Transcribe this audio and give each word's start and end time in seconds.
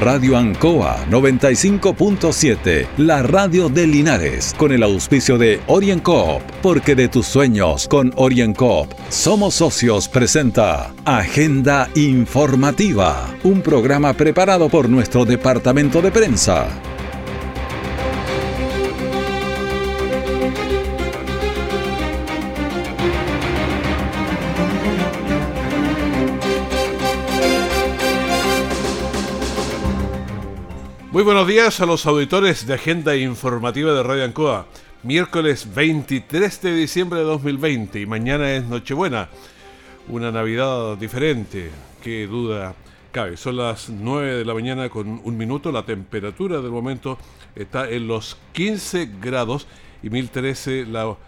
Radio 0.00 0.38
Ancoa 0.38 1.04
95.7, 1.10 2.86
la 2.96 3.22
radio 3.22 3.68
de 3.68 3.86
Linares, 3.86 4.54
con 4.56 4.72
el 4.72 4.82
auspicio 4.82 5.36
de 5.36 5.60
OrienCoop, 5.66 6.40
porque 6.62 6.94
de 6.94 7.08
tus 7.08 7.26
sueños 7.26 7.86
con 7.86 8.10
OrienCoop 8.16 8.94
somos 9.10 9.56
socios 9.56 10.08
presenta 10.08 10.94
Agenda 11.04 11.90
Informativa, 11.96 13.28
un 13.44 13.60
programa 13.60 14.14
preparado 14.14 14.70
por 14.70 14.88
nuestro 14.88 15.26
departamento 15.26 16.00
de 16.00 16.10
prensa. 16.10 16.89
Muy 31.20 31.26
buenos 31.26 31.48
días 31.48 31.78
a 31.80 31.84
los 31.84 32.06
auditores 32.06 32.66
de 32.66 32.72
Agenda 32.72 33.14
Informativa 33.14 33.92
de 33.92 34.02
Radio 34.02 34.24
Ancoa. 34.24 34.64
Miércoles 35.02 35.68
23 35.74 36.62
de 36.62 36.74
diciembre 36.74 37.18
de 37.18 37.26
2020 37.26 38.00
y 38.00 38.06
mañana 38.06 38.50
es 38.50 38.64
Nochebuena. 38.64 39.28
Una 40.08 40.32
Navidad 40.32 40.96
diferente, 40.96 41.70
qué 42.02 42.26
duda 42.26 42.74
cabe. 43.12 43.36
Son 43.36 43.58
las 43.58 43.90
9 43.90 44.36
de 44.36 44.44
la 44.46 44.54
mañana 44.54 44.88
con 44.88 45.20
un 45.22 45.36
minuto. 45.36 45.70
La 45.70 45.84
temperatura 45.84 46.62
del 46.62 46.70
momento 46.70 47.18
está 47.54 47.86
en 47.90 48.08
los 48.08 48.38
15 48.52 49.10
grados 49.20 49.66
y 50.02 50.08
1013 50.08 50.86
la, 50.86 51.18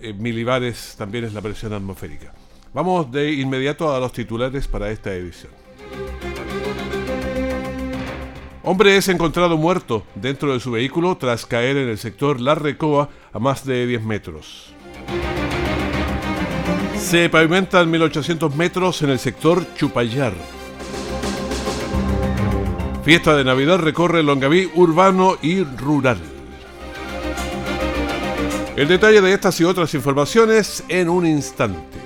eh, 0.00 0.14
milibares 0.14 0.94
también 0.96 1.24
es 1.24 1.34
la 1.34 1.42
presión 1.42 1.74
atmosférica. 1.74 2.32
Vamos 2.72 3.12
de 3.12 3.30
inmediato 3.34 3.94
a 3.94 4.00
los 4.00 4.10
titulares 4.10 4.66
para 4.66 4.90
esta 4.90 5.12
edición. 5.12 5.67
Hombre 8.70 8.98
es 8.98 9.08
encontrado 9.08 9.56
muerto 9.56 10.04
dentro 10.14 10.52
de 10.52 10.60
su 10.60 10.72
vehículo 10.72 11.16
tras 11.16 11.46
caer 11.46 11.78
en 11.78 11.88
el 11.88 11.96
sector 11.96 12.38
La 12.38 12.54
Recoa 12.54 13.08
a 13.32 13.38
más 13.38 13.64
de 13.64 13.86
10 13.86 14.02
metros. 14.02 14.74
Se 16.98 17.30
pavimentan 17.30 17.90
1800 17.90 18.54
metros 18.56 19.00
en 19.00 19.08
el 19.08 19.18
sector 19.18 19.64
Chupayar. 19.74 20.34
Fiesta 23.04 23.34
de 23.38 23.44
Navidad 23.44 23.78
recorre 23.78 24.22
Longaví 24.22 24.70
urbano 24.74 25.38
y 25.40 25.62
rural. 25.62 26.18
El 28.76 28.86
detalle 28.86 29.22
de 29.22 29.32
estas 29.32 29.58
y 29.62 29.64
otras 29.64 29.94
informaciones 29.94 30.84
en 30.90 31.08
un 31.08 31.24
instante. 31.24 31.97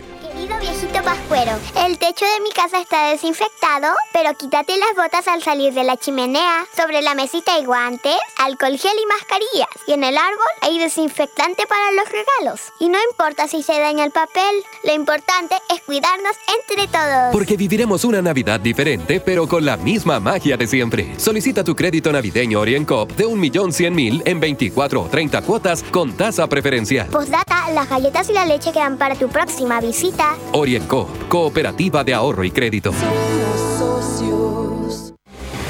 Pascuero, 1.13 1.53
el 1.85 1.99
techo 1.99 2.25
de 2.25 2.41
mi 2.43 2.51
casa 2.53 2.81
está 2.81 3.11
desinfectado, 3.11 3.95
pero 4.15 4.33
quítate 4.35 4.79
las 4.79 4.97
botas 4.97 5.29
al 5.29 5.43
salir 5.43 5.75
de 5.75 5.85
la 5.85 5.99
chimenea. 5.99 6.65
Sobre 6.75 7.03
la 7.03 7.15
mesita 7.15 7.53
hay 7.53 7.67
guantes, 7.67 8.17
alcohol 8.39 8.79
gel 8.79 8.97
y 8.99 9.07
mascarillas. 9.07 9.69
Y 9.87 9.93
en 9.93 10.05
el 10.05 10.17
árbol 10.17 10.47
hay 10.63 10.79
desinfectante 10.79 11.67
para 11.67 11.93
los 11.93 12.07
regalos. 12.09 12.73
Y 12.79 12.89
no 12.89 12.97
importa 13.11 13.47
si 13.47 13.63
se 13.63 13.79
daña 13.79 14.07
el 14.07 14.11
papel, 14.11 14.65
lo 14.85 14.95
importante 14.95 15.55
es 15.69 15.83
cuidarnos 15.83 16.33
entre 16.59 16.87
todos. 16.87 17.31
Porque 17.31 17.59
viviremos 17.59 18.07
una 18.07 18.23
Navidad 18.23 18.59
diferente, 18.59 19.21
pero 19.21 19.47
con 19.47 19.67
la 19.67 19.77
misma 19.77 20.19
magia 20.19 20.57
de 20.57 20.67
siempre. 20.67 21.13
Solicita 21.19 21.63
tu 21.63 21.77
crédito 21.77 22.11
navideño 22.11 22.59
OrienCop 22.61 23.13
de 23.13 23.27
1.100.000 23.27 24.23
en 24.25 24.41
24 24.41 25.03
o 25.03 25.09
30 25.09 25.43
cuotas 25.43 25.83
con 25.83 26.17
tasa 26.17 26.47
preferencial. 26.47 27.09
Postdata, 27.09 27.71
las 27.73 27.91
galletas 27.91 28.31
y 28.31 28.33
la 28.33 28.47
leche 28.47 28.73
quedan 28.73 28.97
para 28.97 29.15
tu 29.15 29.29
próxima 29.29 29.79
visita. 29.83 30.37
OrienCop 30.53 31.02
Cooperativa 31.28 32.05
de 32.05 32.14
Ahorro 32.14 32.45
y 32.45 32.50
Crédito. 32.50 32.92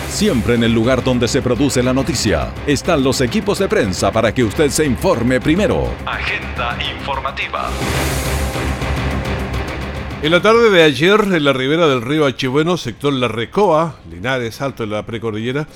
Siempre 0.08 0.54
en 0.54 0.64
el 0.64 0.72
lugar 0.72 1.02
donde 1.02 1.26
se 1.26 1.42
produce 1.42 1.82
la 1.82 1.92
noticia 1.92 2.52
están 2.66 3.02
los 3.02 3.20
equipos 3.20 3.58
de 3.58 3.68
prensa 3.68 4.12
para 4.12 4.32
que 4.32 4.44
usted 4.44 4.70
se 4.70 4.84
informe 4.84 5.40
primero. 5.40 5.88
Agenda 6.06 6.78
informativa. 6.94 7.70
En 10.22 10.30
la 10.30 10.40
tarde 10.40 10.70
de 10.70 10.84
ayer, 10.84 11.20
en 11.20 11.44
la 11.44 11.52
ribera 11.52 11.88
del 11.88 12.02
río 12.02 12.26
Achibueno, 12.26 12.76
sector 12.76 13.12
La 13.12 13.26
Recoa, 13.26 13.96
Linares, 14.08 14.60
Alto 14.60 14.84
en 14.84 14.90
la 14.90 15.04
Precordillera, 15.04 15.66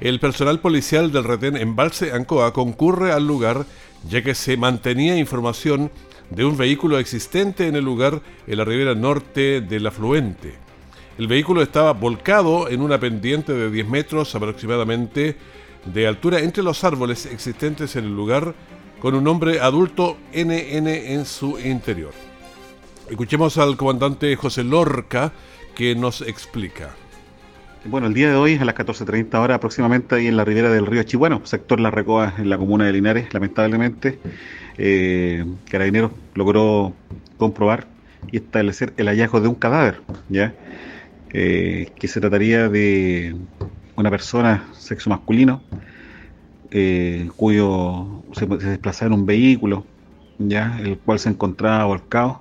el 0.00 0.20
personal 0.20 0.60
policial 0.60 1.10
del 1.10 1.24
retén 1.24 1.56
Embalse 1.56 2.12
Ancoa 2.12 2.52
concurre 2.52 3.12
al 3.12 3.26
lugar 3.26 3.66
ya 4.08 4.22
que 4.22 4.34
se 4.34 4.56
mantenía 4.56 5.16
información 5.16 5.90
de 6.30 6.44
un 6.44 6.56
vehículo 6.56 6.98
existente 6.98 7.66
en 7.66 7.76
el 7.76 7.84
lugar 7.84 8.20
en 8.46 8.56
la 8.58 8.64
ribera 8.64 8.94
norte 8.94 9.60
del 9.60 9.86
afluente. 9.86 10.54
El 11.18 11.28
vehículo 11.28 11.62
estaba 11.62 11.92
volcado 11.92 12.68
en 12.68 12.82
una 12.82 13.00
pendiente 13.00 13.52
de 13.52 13.70
10 13.70 13.88
metros 13.88 14.34
aproximadamente 14.34 15.36
de 15.86 16.06
altura 16.06 16.40
entre 16.40 16.62
los 16.62 16.84
árboles 16.84 17.26
existentes 17.26 17.96
en 17.96 18.04
el 18.04 18.14
lugar, 18.14 18.54
con 19.00 19.14
un 19.14 19.26
hombre 19.28 19.60
adulto 19.60 20.16
NN 20.32 20.88
en 20.88 21.24
su 21.24 21.58
interior. 21.58 22.12
Escuchemos 23.08 23.56
al 23.56 23.76
comandante 23.76 24.34
José 24.36 24.64
Lorca 24.64 25.32
que 25.74 25.94
nos 25.94 26.22
explica. 26.22 26.90
Bueno, 27.84 28.08
el 28.08 28.14
día 28.14 28.30
de 28.30 28.34
hoy 28.34 28.56
a 28.56 28.64
las 28.64 28.74
14.30 28.74 29.32
horas 29.38 29.56
aproximadamente 29.56 30.16
ahí 30.16 30.26
en 30.26 30.36
la 30.36 30.44
ribera 30.44 30.70
del 30.70 30.86
río 30.86 31.04
Chihuano, 31.04 31.40
sector 31.44 31.78
La 31.78 31.92
Recoa 31.92 32.34
en 32.36 32.50
la 32.50 32.58
comuna 32.58 32.86
de 32.86 32.92
Linares, 32.92 33.32
lamentablemente 33.32 34.18
eh, 34.78 35.44
Carabineros 35.70 36.12
logró 36.34 36.92
comprobar 37.38 37.86
y 38.30 38.38
establecer 38.38 38.92
el 38.96 39.08
hallazgo 39.08 39.40
de 39.40 39.48
un 39.48 39.54
cadáver, 39.54 40.00
¿ya? 40.28 40.54
Eh, 41.32 41.90
que 41.98 42.08
se 42.08 42.20
trataría 42.20 42.68
de 42.68 43.36
una 43.96 44.10
persona 44.10 44.64
sexo 44.72 45.10
masculino 45.10 45.62
eh, 46.70 47.28
cuyo 47.36 48.22
se, 48.32 48.46
desplazaba 48.46 49.14
en 49.14 49.20
un 49.20 49.26
vehículo, 49.26 49.84
ya 50.38 50.78
el 50.80 50.98
cual 50.98 51.18
se 51.18 51.28
encontraba 51.28 51.84
volcado 51.84 52.40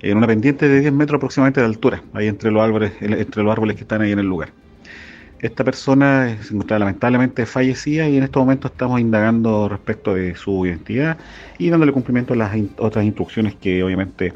en 0.00 0.16
una 0.18 0.26
pendiente 0.26 0.68
de 0.68 0.80
10 0.80 0.92
metros 0.92 1.18
aproximadamente 1.18 1.60
de 1.60 1.66
altura, 1.66 2.02
ahí 2.12 2.26
entre 2.28 2.50
los 2.50 2.62
árboles, 2.62 2.92
entre 3.00 3.42
los 3.42 3.52
árboles 3.52 3.76
que 3.76 3.82
están 3.82 4.02
ahí 4.02 4.12
en 4.12 4.18
el 4.18 4.26
lugar. 4.26 4.50
Esta 5.44 5.62
persona 5.62 6.38
se 6.40 6.54
encontraba 6.54 6.78
lamentablemente 6.78 7.44
fallecida 7.44 8.08
y 8.08 8.16
en 8.16 8.22
estos 8.22 8.40
momentos 8.40 8.70
estamos 8.70 8.98
indagando 8.98 9.68
respecto 9.68 10.14
de 10.14 10.34
su 10.36 10.64
identidad 10.64 11.18
y 11.58 11.68
dándole 11.68 11.92
cumplimiento 11.92 12.32
a 12.32 12.36
las 12.38 12.56
otras 12.78 13.04
instrucciones 13.04 13.54
que 13.54 13.84
obviamente 13.84 14.32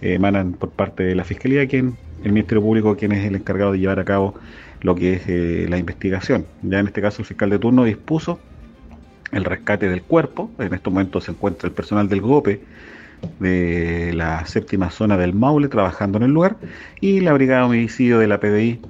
eh, 0.00 0.14
emanan 0.14 0.54
por 0.54 0.70
parte 0.70 1.02
de 1.02 1.14
la 1.14 1.24
Fiscalía, 1.24 1.68
quien 1.68 1.98
el 2.24 2.32
Ministerio 2.32 2.62
Público, 2.62 2.96
quien 2.96 3.12
es 3.12 3.26
el 3.26 3.36
encargado 3.36 3.72
de 3.72 3.80
llevar 3.80 4.00
a 4.00 4.06
cabo 4.06 4.32
lo 4.80 4.94
que 4.94 5.16
es 5.16 5.28
eh, 5.28 5.66
la 5.68 5.76
investigación. 5.76 6.46
Ya 6.62 6.78
en 6.78 6.86
este 6.86 7.02
caso 7.02 7.20
el 7.20 7.26
fiscal 7.26 7.50
de 7.50 7.58
turno 7.58 7.84
dispuso 7.84 8.40
el 9.32 9.44
rescate 9.44 9.90
del 9.90 10.00
cuerpo. 10.00 10.50
En 10.58 10.72
estos 10.72 10.90
momentos 10.90 11.24
se 11.24 11.32
encuentra 11.32 11.68
el 11.68 11.74
personal 11.74 12.08
del 12.08 12.22
GOPE 12.22 12.62
de 13.40 14.14
la 14.14 14.46
séptima 14.46 14.88
zona 14.88 15.18
del 15.18 15.34
Maule 15.34 15.68
trabajando 15.68 16.16
en 16.16 16.24
el 16.24 16.30
lugar 16.30 16.56
y 17.02 17.20
la 17.20 17.34
brigada 17.34 17.60
de 17.60 17.66
homicidio 17.66 18.18
de 18.18 18.26
la 18.26 18.40
PDI 18.40 18.80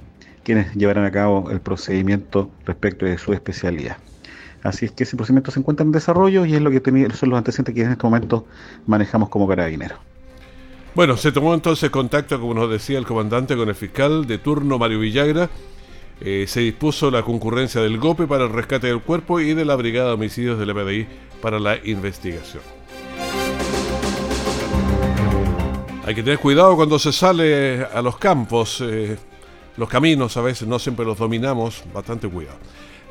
quienes 0.47 0.73
llevarán 0.75 1.03
a 1.03 1.11
cabo 1.11 1.51
el 1.51 1.59
procedimiento 1.59 2.49
respecto 2.65 3.05
de 3.05 3.17
su 3.17 3.33
especialidad. 3.33 3.97
Así 4.63 4.85
es 4.85 4.93
que 4.93 5.03
ese 5.03 5.17
procedimiento 5.17 5.51
se 5.51 5.59
encuentra 5.59 5.85
en 5.85 5.91
desarrollo 5.91 6.45
y 6.45 6.55
es 6.55 6.61
lo 6.61 6.71
que 6.71 6.79
son 7.13 7.31
los 7.31 7.37
antecedentes 7.37 7.75
que 7.75 7.81
en 7.81 7.91
este 7.91 8.03
momento 8.05 8.45
manejamos 8.85 9.27
como 9.27 9.45
carabinero. 9.45 9.97
Bueno, 10.95 11.17
se 11.17 11.33
tomó 11.33 11.53
entonces 11.53 11.89
contacto, 11.89 12.39
como 12.39 12.53
nos 12.53 12.71
decía 12.71 12.97
el 12.97 13.05
comandante, 13.05 13.57
con 13.57 13.67
el 13.67 13.75
fiscal 13.75 14.25
de 14.25 14.37
turno 14.37 14.79
Mario 14.79 15.01
Villagra. 15.01 15.49
Eh, 16.21 16.45
se 16.47 16.61
dispuso 16.61 17.11
la 17.11 17.23
concurrencia 17.23 17.81
del 17.81 17.97
GOPE 17.97 18.25
para 18.25 18.45
el 18.45 18.53
rescate 18.53 18.87
del 18.87 19.01
cuerpo 19.01 19.41
y 19.41 19.53
de 19.53 19.65
la 19.65 19.75
Brigada 19.75 20.07
de 20.07 20.13
Homicidios 20.13 20.57
de 20.57 20.65
la 20.65 20.73
para 21.41 21.59
la 21.59 21.75
investigación. 21.83 22.63
Hay 26.05 26.15
que 26.15 26.23
tener 26.23 26.39
cuidado 26.39 26.77
cuando 26.77 26.97
se 26.99 27.11
sale 27.11 27.83
a 27.83 28.01
los 28.01 28.17
campos. 28.17 28.81
Eh, 28.81 29.17
los 29.77 29.89
caminos 29.89 30.35
a 30.37 30.41
veces 30.41 30.67
no 30.67 30.79
siempre 30.79 31.05
los 31.05 31.17
dominamos, 31.17 31.83
bastante 31.93 32.27
cuidado. 32.27 32.57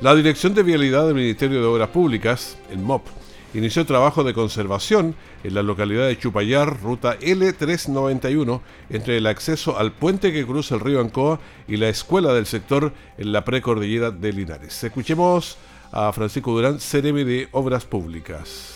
La 0.01 0.15
Dirección 0.15 0.53
de 0.53 0.63
Vialidad 0.63 1.07
del 1.07 1.15
Ministerio 1.15 1.61
de 1.61 1.67
Obras 1.67 1.89
Públicas, 1.89 2.59
el 2.71 2.79
MOP, 2.79 3.07
inició 3.55 3.87
trabajo 3.87 4.25
de 4.25 4.35
conservación 4.35 5.15
en 5.43 5.55
la 5.55 5.63
localidad 5.63 6.07
de 6.07 6.19
Chupayar, 6.19 6.83
ruta 6.83 7.19
L391, 7.19 8.61
entre 8.91 9.17
el 9.17 9.27
acceso 9.27 9.79
al 9.79 9.93
puente 9.93 10.33
que 10.33 10.45
cruza 10.45 10.75
el 10.75 10.83
río 10.83 11.01
Ancoa 11.01 11.41
y 11.67 11.77
la 11.77 11.89
escuela 11.89 12.35
del 12.35 12.47
sector 12.47 12.93
en 13.17 13.33
la 13.33 13.45
precordillera 13.45 14.11
de 14.11 14.33
Linares. 14.33 14.85
Escuchemos 14.85 15.57
a 15.93 16.13
Francisco 16.13 16.53
Durán, 16.53 16.79
CRM 16.79 17.25
de 17.25 17.49
Obras 17.53 17.87
Públicas. 17.87 18.76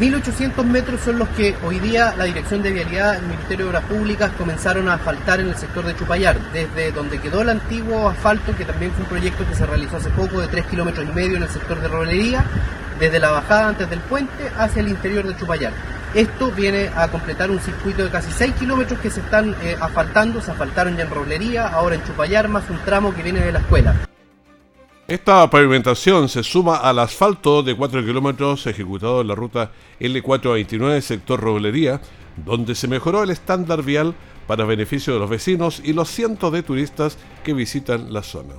1.800 0.00 0.64
metros 0.64 1.00
son 1.02 1.18
los 1.18 1.28
que 1.30 1.54
hoy 1.62 1.78
día 1.78 2.14
la 2.16 2.24
Dirección 2.24 2.62
de 2.62 2.70
Vialidad 2.70 3.14
del 3.14 3.26
Ministerio 3.26 3.66
de 3.66 3.70
Obras 3.70 3.84
Públicas 3.84 4.30
comenzaron 4.38 4.88
a 4.88 4.94
asfaltar 4.94 5.40
en 5.40 5.48
el 5.48 5.56
sector 5.56 5.84
de 5.84 5.94
Chupayar, 5.94 6.38
desde 6.52 6.90
donde 6.92 7.18
quedó 7.18 7.42
el 7.42 7.50
antiguo 7.50 8.08
asfalto, 8.08 8.56
que 8.56 8.64
también 8.64 8.92
fue 8.92 9.02
un 9.02 9.10
proyecto 9.10 9.46
que 9.46 9.54
se 9.54 9.66
realizó 9.66 9.98
hace 9.98 10.08
poco 10.10 10.40
de 10.40 10.48
3 10.48 10.64
kilómetros 10.66 11.06
y 11.06 11.12
medio 11.12 11.36
en 11.36 11.42
el 11.42 11.50
sector 11.50 11.80
de 11.80 11.88
Rolería, 11.88 12.44
desde 12.98 13.18
la 13.18 13.30
bajada 13.30 13.68
antes 13.68 13.90
del 13.90 14.00
puente 14.00 14.50
hacia 14.56 14.80
el 14.80 14.88
interior 14.88 15.26
de 15.26 15.36
Chupayar. 15.36 15.72
Esto 16.14 16.50
viene 16.50 16.90
a 16.96 17.08
completar 17.08 17.50
un 17.50 17.60
circuito 17.60 18.02
de 18.02 18.10
casi 18.10 18.32
6 18.32 18.54
kilómetros 18.54 18.98
que 19.00 19.10
se 19.10 19.20
están 19.20 19.54
eh, 19.62 19.76
asfaltando, 19.78 20.40
se 20.40 20.50
asfaltaron 20.50 20.96
ya 20.96 21.02
en 21.02 21.10
Rolería, 21.10 21.66
ahora 21.66 21.96
en 21.96 22.04
Chupayar, 22.04 22.48
más 22.48 22.70
un 22.70 22.78
tramo 22.86 23.14
que 23.14 23.22
viene 23.22 23.40
de 23.40 23.52
la 23.52 23.58
escuela. 23.58 23.94
Esta 25.10 25.50
pavimentación 25.50 26.28
se 26.28 26.44
suma 26.44 26.76
al 26.76 27.00
asfalto 27.00 27.64
de 27.64 27.74
4 27.74 28.04
kilómetros 28.04 28.64
ejecutado 28.68 29.22
en 29.22 29.26
la 29.26 29.34
ruta 29.34 29.72
L429 29.98 31.00
sector 31.00 31.40
Roblería, 31.40 32.00
donde 32.36 32.76
se 32.76 32.86
mejoró 32.86 33.24
el 33.24 33.30
estándar 33.30 33.82
vial 33.82 34.14
para 34.46 34.64
beneficio 34.64 35.12
de 35.12 35.18
los 35.18 35.28
vecinos 35.28 35.82
y 35.84 35.94
los 35.94 36.08
cientos 36.08 36.52
de 36.52 36.62
turistas 36.62 37.18
que 37.42 37.54
visitan 37.54 38.12
la 38.12 38.22
zona. 38.22 38.54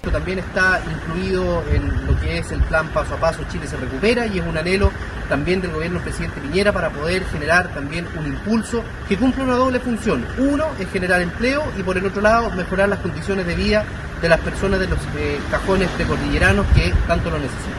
También 0.00 0.40
está 0.40 0.82
incluido 0.90 1.62
en 1.72 2.06
lo 2.08 2.18
que 2.18 2.38
es 2.38 2.50
el 2.50 2.62
plan 2.62 2.88
paso 2.92 3.14
a 3.14 3.18
paso 3.18 3.44
Chile 3.48 3.68
se 3.68 3.76
recupera 3.76 4.26
y 4.26 4.40
es 4.40 4.44
un 4.44 4.58
anhelo 4.58 4.90
también 5.32 5.62
del 5.62 5.70
gobierno 5.70 5.98
del 5.98 6.08
presidente 6.08 6.42
Piñera 6.42 6.74
para 6.74 6.90
poder 6.90 7.24
generar 7.24 7.72
también 7.72 8.06
un 8.18 8.26
impulso 8.26 8.84
que 9.08 9.16
cumple 9.16 9.44
una 9.44 9.54
doble 9.54 9.80
función. 9.80 10.26
Uno 10.36 10.66
es 10.78 10.90
generar 10.90 11.22
empleo 11.22 11.64
y 11.78 11.82
por 11.82 11.96
el 11.96 12.04
otro 12.04 12.20
lado 12.20 12.50
mejorar 12.50 12.90
las 12.90 12.98
condiciones 12.98 13.46
de 13.46 13.54
vida 13.54 13.86
de 14.20 14.28
las 14.28 14.40
personas 14.40 14.78
de 14.78 14.88
los 14.88 14.98
eh, 15.16 15.38
cajones 15.50 15.88
precordilleranos 15.92 16.66
que 16.74 16.92
tanto 17.06 17.30
lo 17.30 17.38
necesitan. 17.38 17.72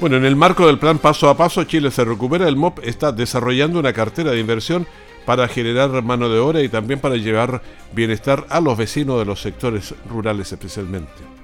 Bueno, 0.00 0.14
en 0.14 0.24
el 0.24 0.36
marco 0.36 0.64
del 0.68 0.78
plan 0.78 0.98
Paso 1.00 1.28
a 1.28 1.36
Paso 1.36 1.64
Chile 1.64 1.90
se 1.90 2.04
recupera, 2.04 2.46
el 2.46 2.54
MOP 2.54 2.78
está 2.84 3.10
desarrollando 3.10 3.80
una 3.80 3.92
cartera 3.92 4.30
de 4.30 4.38
inversión 4.38 4.86
para 5.26 5.48
generar 5.48 5.90
mano 6.04 6.28
de 6.28 6.38
obra 6.38 6.62
y 6.62 6.68
también 6.68 7.00
para 7.00 7.16
llevar 7.16 7.62
bienestar 7.92 8.46
a 8.48 8.60
los 8.60 8.78
vecinos 8.78 9.18
de 9.18 9.24
los 9.24 9.42
sectores 9.42 9.92
rurales 10.08 10.52
especialmente. 10.52 11.37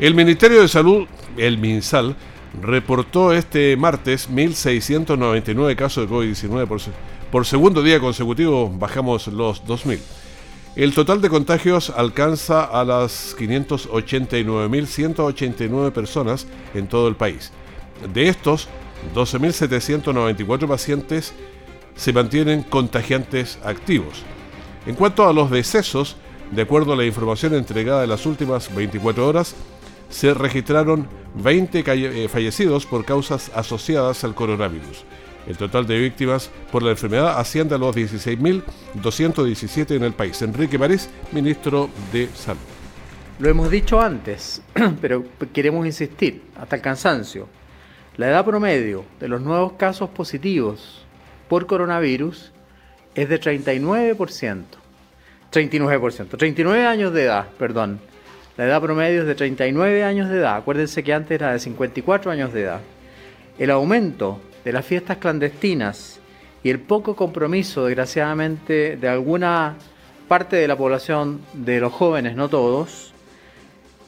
El 0.00 0.16
Ministerio 0.16 0.60
de 0.60 0.66
Salud, 0.66 1.06
el 1.36 1.56
MinSal, 1.56 2.16
reportó 2.60 3.32
este 3.32 3.76
martes 3.76 4.28
1.699 4.28 5.76
casos 5.76 6.08
de 6.08 6.14
COVID-19 6.14 6.66
por, 7.30 7.46
segundo 7.46 7.80
día 7.80 8.00
consecutivo, 8.00 8.68
bajamos 8.76 9.28
los 9.28 9.64
2.000. 9.64 10.00
El 10.74 10.94
total 10.94 11.20
de 11.20 11.30
contagios 11.30 11.90
alcanza 11.90 12.64
a 12.64 12.84
las 12.84 13.36
589.189 13.38 15.92
personas 15.92 16.48
en 16.74 16.88
todo 16.88 17.06
el 17.06 17.14
país. 17.14 17.52
De 18.12 18.28
estos, 18.28 18.66
12.794 19.14 20.66
pacientes 20.66 21.34
se 21.94 22.12
mantienen 22.12 22.64
contagiantes 22.64 23.60
activos. 23.64 24.24
En 24.86 24.96
cuanto 24.96 25.28
a 25.28 25.32
los 25.32 25.52
decesos, 25.52 26.16
de 26.50 26.62
acuerdo 26.62 26.94
a 26.94 26.96
la 26.96 27.04
información 27.04 27.54
entregada 27.54 28.02
en 28.02 28.10
las 28.10 28.26
últimas 28.26 28.74
24 28.74 29.24
horas, 29.26 29.54
se 30.14 30.32
registraron 30.32 31.06
20 31.34 31.82
eh, 31.84 32.28
fallecidos 32.28 32.86
por 32.86 33.04
causas 33.04 33.50
asociadas 33.52 34.22
al 34.22 34.36
coronavirus. 34.36 35.04
El 35.48 35.56
total 35.56 35.88
de 35.88 35.98
víctimas 35.98 36.52
por 36.70 36.84
la 36.84 36.92
enfermedad 36.92 37.36
asciende 37.36 37.74
a 37.74 37.78
los 37.78 37.96
16.217 37.96 39.96
en 39.96 40.04
el 40.04 40.12
país. 40.12 40.40
Enrique 40.40 40.78
París, 40.78 41.10
ministro 41.32 41.90
de 42.12 42.28
Salud. 42.28 42.60
Lo 43.40 43.48
hemos 43.48 43.72
dicho 43.72 44.00
antes, 44.00 44.62
pero 45.00 45.24
queremos 45.52 45.84
insistir 45.84 46.42
hasta 46.54 46.76
el 46.76 46.82
cansancio. 46.82 47.48
La 48.16 48.28
edad 48.28 48.44
promedio 48.44 49.04
de 49.18 49.26
los 49.26 49.40
nuevos 49.40 49.72
casos 49.72 50.10
positivos 50.10 51.04
por 51.48 51.66
coronavirus 51.66 52.52
es 53.16 53.28
de 53.28 53.40
39%. 53.40 54.62
39%, 55.50 56.38
39 56.38 56.86
años 56.86 57.12
de 57.12 57.24
edad, 57.24 57.48
perdón. 57.58 58.13
La 58.56 58.66
edad 58.66 58.80
promedio 58.80 59.22
es 59.22 59.26
de 59.26 59.34
39 59.34 60.04
años 60.04 60.28
de 60.28 60.36
edad. 60.38 60.56
Acuérdense 60.56 61.02
que 61.02 61.12
antes 61.12 61.32
era 61.32 61.52
de 61.52 61.58
54 61.58 62.30
años 62.30 62.52
de 62.52 62.62
edad. 62.62 62.80
El 63.58 63.70
aumento 63.72 64.40
de 64.64 64.72
las 64.72 64.86
fiestas 64.86 65.16
clandestinas 65.16 66.20
y 66.62 66.70
el 66.70 66.78
poco 66.78 67.16
compromiso, 67.16 67.86
desgraciadamente, 67.86 68.96
de 68.96 69.08
alguna 69.08 69.74
parte 70.28 70.54
de 70.54 70.68
la 70.68 70.76
población, 70.76 71.40
de 71.52 71.80
los 71.80 71.92
jóvenes, 71.92 72.36
no 72.36 72.48
todos, 72.48 73.12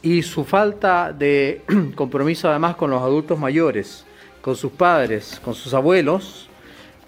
y 0.01 0.23
su 0.23 0.45
falta 0.45 1.13
de 1.13 1.63
compromiso 1.97 2.49
además 2.49 2.77
con 2.77 2.91
los 2.91 3.03
adultos 3.03 3.41
mayores, 3.41 4.05
con 4.41 4.55
sus 4.55 4.71
padres, 4.71 5.41
con 5.45 5.55
sus 5.55 5.75
abuelos, 5.75 6.49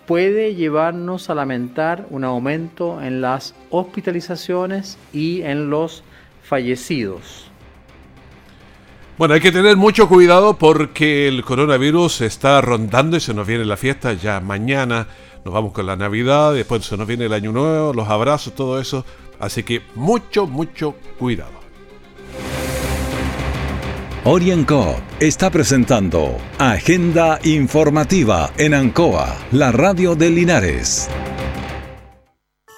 puede 0.06 0.56
llevarnos 0.56 1.30
a 1.30 1.36
lamentar 1.36 2.06
un 2.10 2.24
aumento 2.24 3.00
en 3.00 3.20
las 3.20 3.54
hospitalizaciones 3.70 4.98
y 5.12 5.42
en 5.42 5.70
los 5.70 6.02
fallecidos. 6.48 7.48
Bueno, 9.18 9.34
hay 9.34 9.40
que 9.40 9.52
tener 9.52 9.76
mucho 9.76 10.08
cuidado 10.08 10.56
porque 10.56 11.26
el 11.28 11.44
coronavirus 11.44 12.20
está 12.20 12.60
rondando 12.60 13.16
y 13.16 13.20
se 13.20 13.34
nos 13.34 13.46
viene 13.46 13.64
la 13.64 13.76
fiesta 13.76 14.12
ya 14.12 14.40
mañana. 14.40 15.08
Nos 15.44 15.52
vamos 15.52 15.72
con 15.72 15.86
la 15.86 15.96
Navidad, 15.96 16.54
después 16.54 16.84
se 16.84 16.96
nos 16.96 17.06
viene 17.06 17.26
el 17.26 17.32
Año 17.32 17.52
Nuevo, 17.52 17.92
los 17.92 18.08
abrazos, 18.08 18.54
todo 18.54 18.80
eso. 18.80 19.04
Así 19.40 19.62
que 19.64 19.82
mucho, 19.94 20.46
mucho 20.46 20.94
cuidado. 21.18 21.58
Orienco 24.24 24.96
está 25.20 25.50
presentando 25.50 26.36
Agenda 26.58 27.40
Informativa 27.44 28.50
en 28.56 28.74
Ancoa, 28.74 29.36
la 29.52 29.72
radio 29.72 30.14
de 30.14 30.30
Linares. 30.30 31.08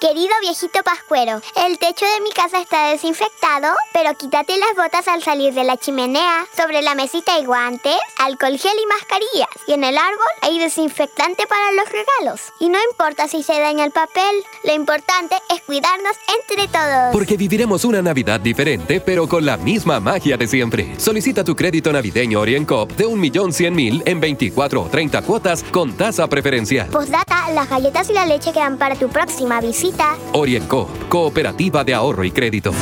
Querido 0.01 0.33
viejito 0.41 0.81
pascuero, 0.83 1.43
el 1.63 1.77
techo 1.77 2.07
de 2.07 2.21
mi 2.23 2.31
casa 2.31 2.59
está 2.59 2.87
desinfectado, 2.87 3.67
pero 3.93 4.17
quítate 4.17 4.57
las 4.57 4.75
botas 4.75 5.07
al 5.07 5.21
salir 5.21 5.53
de 5.53 5.63
la 5.63 5.77
chimenea. 5.77 6.47
Sobre 6.57 6.81
la 6.81 6.95
mesita 6.95 7.35
hay 7.35 7.45
guantes, 7.45 7.97
alcohol 8.17 8.57
gel 8.57 8.71
y 8.81 8.87
mascarillas. 8.87 9.49
Y 9.67 9.73
en 9.73 9.83
el 9.83 9.95
árbol 9.99 10.25
hay 10.41 10.57
desinfectante 10.57 11.45
para 11.45 11.71
los 11.73 11.85
regalos. 11.85 12.51
Y 12.59 12.69
no 12.69 12.79
importa 12.89 13.27
si 13.27 13.43
se 13.43 13.59
daña 13.59 13.85
el 13.85 13.91
papel, 13.91 14.43
lo 14.63 14.73
importante 14.73 15.35
es 15.53 15.61
cuidarnos 15.61 16.15
entre 16.39 16.67
todos. 16.67 17.13
Porque 17.13 17.37
viviremos 17.37 17.85
una 17.85 18.01
Navidad 18.01 18.39
diferente, 18.39 19.01
pero 19.01 19.29
con 19.29 19.45
la 19.45 19.57
misma 19.57 19.99
magia 19.99 20.35
de 20.35 20.47
siempre. 20.47 20.99
Solicita 20.99 21.43
tu 21.43 21.55
crédito 21.55 21.93
navideño 21.93 22.39
OrienCop 22.39 22.89
de 22.93 23.05
1.100.000 23.05 24.01
en 24.07 24.19
24 24.19 24.81
o 24.81 24.89
30 24.89 25.21
cuotas 25.21 25.63
con 25.65 25.95
tasa 25.95 26.25
preferencial. 26.25 26.87
Postdata, 26.87 27.51
las 27.51 27.69
galletas 27.69 28.09
y 28.09 28.13
la 28.13 28.25
leche 28.25 28.51
quedan 28.51 28.79
para 28.79 28.95
tu 28.95 29.07
próxima 29.07 29.61
visita 29.61 29.90
Orienco, 30.33 30.89
Cooperativa 31.09 31.83
de 31.83 31.93
Ahorro 31.93 32.23
y 32.23 32.31
Crédito. 32.31 32.73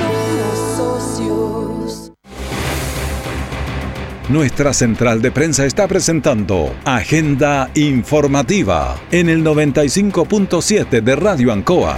Nuestra 4.29 4.73
central 4.73 5.23
de 5.23 5.31
prensa 5.31 5.65
está 5.65 5.87
presentando 5.87 6.71
Agenda 6.85 7.71
Informativa 7.73 8.95
en 9.09 9.27
el 9.27 9.43
95.7 9.43 11.01
de 11.01 11.15
Radio 11.15 11.51
Ancoa. 11.51 11.97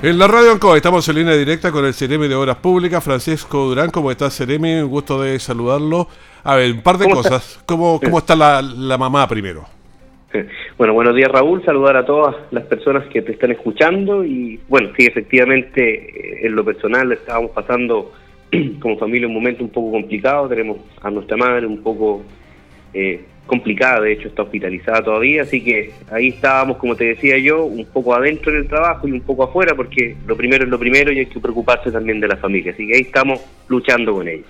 En 0.00 0.18
la 0.18 0.28
Radio 0.28 0.52
Ancoa 0.52 0.78
estamos 0.78 1.06
en 1.10 1.16
línea 1.16 1.34
directa 1.34 1.70
con 1.70 1.84
el 1.84 1.92
Ceremi 1.92 2.26
de 2.26 2.36
Obras 2.36 2.56
Públicas, 2.56 3.04
Francisco 3.04 3.66
Durán. 3.66 3.90
¿Cómo 3.90 4.10
estás, 4.10 4.34
Ceremi? 4.34 4.76
Un 4.76 4.88
gusto 4.88 5.20
de 5.20 5.38
saludarlo. 5.38 6.08
A 6.44 6.54
ver, 6.54 6.72
un 6.72 6.80
par 6.80 6.96
de 6.96 7.10
cosas. 7.10 7.58
¿Cómo, 7.66 8.00
¿Cómo 8.00 8.18
está 8.18 8.34
la, 8.34 8.62
la 8.62 8.96
mamá 8.96 9.28
primero? 9.28 9.77
Bueno, 10.76 10.92
buenos 10.92 11.14
días 11.14 11.30
Raúl, 11.32 11.64
saludar 11.64 11.96
a 11.96 12.04
todas 12.04 12.36
las 12.50 12.64
personas 12.64 13.06
que 13.08 13.22
te 13.22 13.32
están 13.32 13.50
escuchando. 13.50 14.24
Y 14.24 14.60
bueno, 14.68 14.90
sí, 14.96 15.06
efectivamente, 15.06 16.40
eh, 16.42 16.46
en 16.46 16.54
lo 16.54 16.64
personal 16.64 17.10
estábamos 17.12 17.52
pasando 17.52 18.12
como 18.80 18.98
familia 18.98 19.26
un 19.26 19.34
momento 19.34 19.64
un 19.64 19.70
poco 19.70 19.92
complicado, 19.92 20.48
tenemos 20.48 20.78
a 21.00 21.10
nuestra 21.10 21.36
madre 21.36 21.66
un 21.66 21.82
poco 21.82 22.22
eh, 22.92 23.24
complicada, 23.46 24.02
de 24.02 24.12
hecho 24.12 24.28
está 24.28 24.42
hospitalizada 24.42 25.02
todavía, 25.02 25.42
así 25.42 25.64
que 25.64 25.92
ahí 26.10 26.28
estábamos, 26.28 26.76
como 26.76 26.94
te 26.94 27.04
decía 27.06 27.38
yo, 27.38 27.64
un 27.64 27.86
poco 27.86 28.14
adentro 28.14 28.52
en 28.52 28.58
el 28.58 28.68
trabajo 28.68 29.08
y 29.08 29.12
un 29.12 29.22
poco 29.22 29.44
afuera, 29.44 29.74
porque 29.74 30.14
lo 30.26 30.36
primero 30.36 30.64
es 30.64 30.70
lo 30.70 30.78
primero 30.78 31.10
y 31.10 31.20
hay 31.20 31.26
que 31.26 31.40
preocuparse 31.40 31.90
también 31.90 32.20
de 32.20 32.28
la 32.28 32.36
familia, 32.36 32.72
así 32.72 32.86
que 32.86 32.94
ahí 32.94 33.00
estamos 33.00 33.40
luchando 33.68 34.12
con 34.12 34.28
ella. 34.28 34.44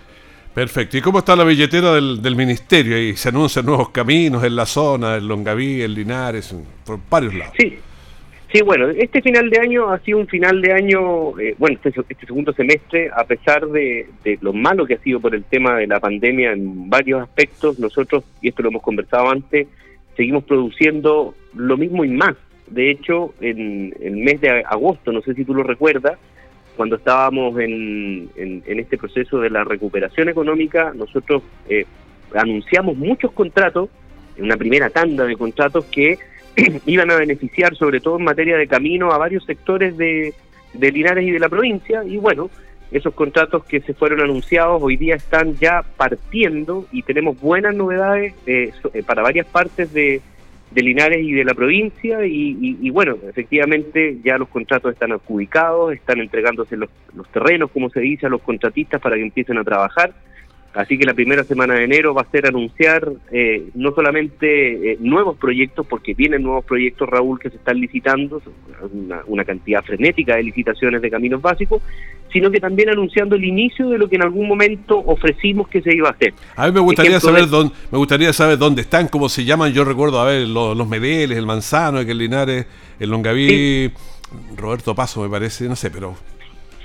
Perfecto. 0.58 0.96
¿Y 0.96 1.00
cómo 1.00 1.20
está 1.20 1.36
la 1.36 1.44
billetera 1.44 1.92
del, 1.92 2.34
ministerio? 2.34 2.96
Ahí 2.96 3.14
se 3.14 3.28
anuncian 3.28 3.64
nuevos 3.64 3.90
caminos 3.90 4.42
en 4.42 4.56
la 4.56 4.66
zona, 4.66 5.14
en 5.14 5.28
Longaví, 5.28 5.82
en 5.82 5.94
Linares, 5.94 6.52
por 6.84 6.98
varios 7.08 7.32
lados. 7.34 7.54
Sí, 7.56 7.78
sí, 8.52 8.62
bueno, 8.62 8.88
este 8.88 9.22
final 9.22 9.50
de 9.50 9.60
año 9.60 9.88
ha 9.88 10.00
sido 10.00 10.18
un 10.18 10.26
final 10.26 10.60
de 10.60 10.72
año, 10.72 11.38
eh, 11.38 11.54
bueno, 11.58 11.78
este, 11.80 12.00
este, 12.00 12.26
segundo 12.26 12.52
semestre, 12.52 13.08
a 13.14 13.22
pesar 13.22 13.68
de, 13.68 14.08
lo 14.40 14.52
malo 14.52 14.84
que 14.84 14.94
ha 14.94 14.98
sido 14.98 15.20
por 15.20 15.32
el 15.32 15.44
tema 15.44 15.76
de 15.76 15.86
la 15.86 16.00
pandemia 16.00 16.50
en 16.50 16.90
varios 16.90 17.22
aspectos, 17.22 17.78
nosotros, 17.78 18.24
y 18.42 18.48
esto 18.48 18.64
lo 18.64 18.70
hemos 18.70 18.82
conversado 18.82 19.30
antes, 19.30 19.68
seguimos 20.16 20.42
produciendo 20.42 21.36
lo 21.54 21.76
mismo 21.76 22.04
y 22.04 22.08
más. 22.08 22.34
De 22.66 22.90
hecho, 22.90 23.32
en 23.40 23.94
el 24.00 24.16
mes 24.16 24.40
de 24.40 24.64
agosto, 24.68 25.12
no 25.12 25.22
sé 25.22 25.34
si 25.34 25.44
tú 25.44 25.54
lo 25.54 25.62
recuerdas, 25.62 26.18
cuando 26.78 26.94
estábamos 26.94 27.58
en, 27.58 28.30
en, 28.36 28.78
este 28.78 28.96
proceso 28.96 29.40
de 29.40 29.50
la 29.50 29.64
recuperación 29.64 30.28
económica, 30.28 30.92
nosotros 30.94 31.42
eh, 31.68 31.84
anunciamos 32.32 32.96
muchos 32.96 33.32
contratos, 33.32 33.90
una 34.38 34.56
primera 34.56 34.88
tanda 34.88 35.24
de 35.24 35.34
contratos 35.34 35.86
que 35.86 36.20
iban 36.86 37.10
a 37.10 37.16
beneficiar 37.16 37.74
sobre 37.74 37.98
todo 37.98 38.18
en 38.18 38.24
materia 38.24 38.56
de 38.56 38.68
camino 38.68 39.10
a 39.10 39.18
varios 39.18 39.44
sectores 39.44 39.96
de, 39.96 40.32
de 40.72 40.92
Linares 40.92 41.26
y 41.26 41.32
de 41.32 41.40
la 41.40 41.48
provincia, 41.48 42.04
y 42.04 42.16
bueno, 42.16 42.48
esos 42.92 43.12
contratos 43.12 43.64
que 43.64 43.80
se 43.80 43.92
fueron 43.92 44.20
anunciados 44.20 44.80
hoy 44.80 44.96
día 44.96 45.16
están 45.16 45.56
ya 45.56 45.82
partiendo 45.96 46.86
y 46.92 47.02
tenemos 47.02 47.40
buenas 47.40 47.74
novedades 47.74 48.34
eh, 48.46 48.70
eh, 48.94 49.02
para 49.02 49.22
varias 49.22 49.48
partes 49.48 49.92
de, 49.92 50.22
de 50.70 50.82
Linares 50.82 51.18
y 51.20 51.32
de 51.32 51.44
la 51.44 51.54
provincia 51.54 52.24
y, 52.26 52.90
bueno, 52.90 53.16
efectivamente 53.28 54.18
ya 54.22 54.36
los 54.36 54.48
contratos 54.48 54.92
están 54.92 55.12
adjudicados, 55.12 55.92
están 55.94 56.20
entregándose 56.20 56.76
los, 56.76 56.90
los 57.14 57.28
terrenos, 57.30 57.70
como 57.70 57.88
se 57.90 58.00
dice, 58.00 58.26
a 58.26 58.28
los 58.28 58.42
contratistas 58.42 59.00
para 59.00 59.16
que 59.16 59.22
empiecen 59.22 59.58
a 59.58 59.64
trabajar. 59.64 60.12
Así 60.78 60.96
que 60.96 61.04
la 61.04 61.12
primera 61.12 61.42
semana 61.42 61.74
de 61.74 61.82
enero 61.82 62.14
va 62.14 62.22
a 62.22 62.30
ser 62.30 62.46
anunciar 62.46 63.10
eh, 63.32 63.68
no 63.74 63.90
solamente 63.90 64.92
eh, 64.92 64.96
nuevos 65.00 65.36
proyectos, 65.36 65.84
porque 65.84 66.14
vienen 66.14 66.44
nuevos 66.44 66.64
proyectos, 66.64 67.08
Raúl, 67.08 67.40
que 67.40 67.50
se 67.50 67.56
están 67.56 67.80
licitando, 67.80 68.40
una, 69.26 69.44
cantidad 69.44 69.82
frenética 69.82 70.36
de 70.36 70.44
licitaciones 70.44 71.02
de 71.02 71.10
caminos 71.10 71.42
básicos, 71.42 71.82
sino 72.32 72.48
que 72.52 72.60
también 72.60 72.90
anunciando 72.90 73.34
el 73.34 73.42
inicio 73.42 73.88
de 73.88 73.98
lo 73.98 74.08
que 74.08 74.14
en 74.14 74.22
algún 74.22 74.46
momento 74.46 75.02
ofrecimos 75.04 75.66
que 75.66 75.82
se 75.82 75.96
iba 75.96 76.10
a 76.10 76.12
hacer. 76.12 76.32
A 76.54 76.66
mí 76.66 76.72
me 76.72 76.80
gustaría 76.80 77.18
saber 77.18 77.48
dónde, 77.48 77.74
me 77.90 77.98
gustaría 77.98 78.32
saber 78.32 78.56
dónde 78.56 78.82
están, 78.82 79.08
cómo 79.08 79.28
se 79.28 79.44
llaman. 79.44 79.72
Yo 79.72 79.82
recuerdo 79.82 80.20
a 80.20 80.26
ver 80.26 80.46
los, 80.46 80.76
los 80.76 80.86
Medeles, 80.86 81.36
el 81.38 81.46
Manzano, 81.46 81.98
el 81.98 82.16
Linares, 82.16 82.66
el 83.00 83.10
Longaví, 83.10 83.90
Roberto 84.56 84.94
Paso, 84.94 85.22
me 85.22 85.28
parece, 85.28 85.68
no 85.68 85.74
sé, 85.74 85.90
pero 85.90 86.14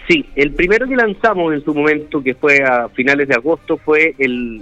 Sí, 0.07 0.25
el 0.35 0.51
primero 0.51 0.87
que 0.87 0.97
lanzamos 0.97 1.53
en 1.53 1.63
su 1.63 1.73
momento, 1.73 2.21
que 2.21 2.33
fue 2.33 2.61
a 2.61 2.89
finales 2.89 3.27
de 3.27 3.35
agosto, 3.35 3.77
fue 3.77 4.13
el, 4.17 4.61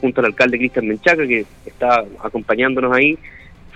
junto 0.00 0.20
al 0.20 0.26
alcalde 0.26 0.58
Cristian 0.58 0.88
Menchaca, 0.88 1.26
que 1.26 1.44
está 1.66 2.04
acompañándonos 2.22 2.96
ahí, 2.96 3.18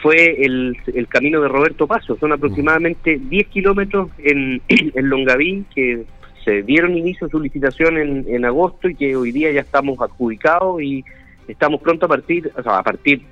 fue 0.02 0.42
el, 0.42 0.76
camino 1.08 1.42
de 1.42 1.48
Roberto 1.48 1.86
Paso. 1.86 2.16
Son 2.16 2.32
aproximadamente 2.32 3.20
10 3.20 3.46
kilómetros 3.48 4.08
en, 4.18 4.62
en 4.68 5.08
Longaví 5.08 5.64
que 5.74 6.04
se 6.44 6.62
dieron 6.62 6.96
inicio 6.96 7.26
a 7.26 7.30
su 7.30 7.40
licitación 7.40 7.98
en, 7.98 8.24
en 8.26 8.44
agosto 8.44 8.88
y 8.88 8.94
que 8.94 9.16
hoy 9.16 9.32
día 9.32 9.52
ya 9.52 9.60
estamos 9.60 10.00
adjudicados 10.00 10.82
y 10.82 11.04
estamos 11.46 11.80
pronto 11.82 12.06
a 12.06 12.08
partir, 12.08 12.50
o 12.56 12.62
sea, 12.62 12.78
a 12.78 12.82
partir 12.82 13.22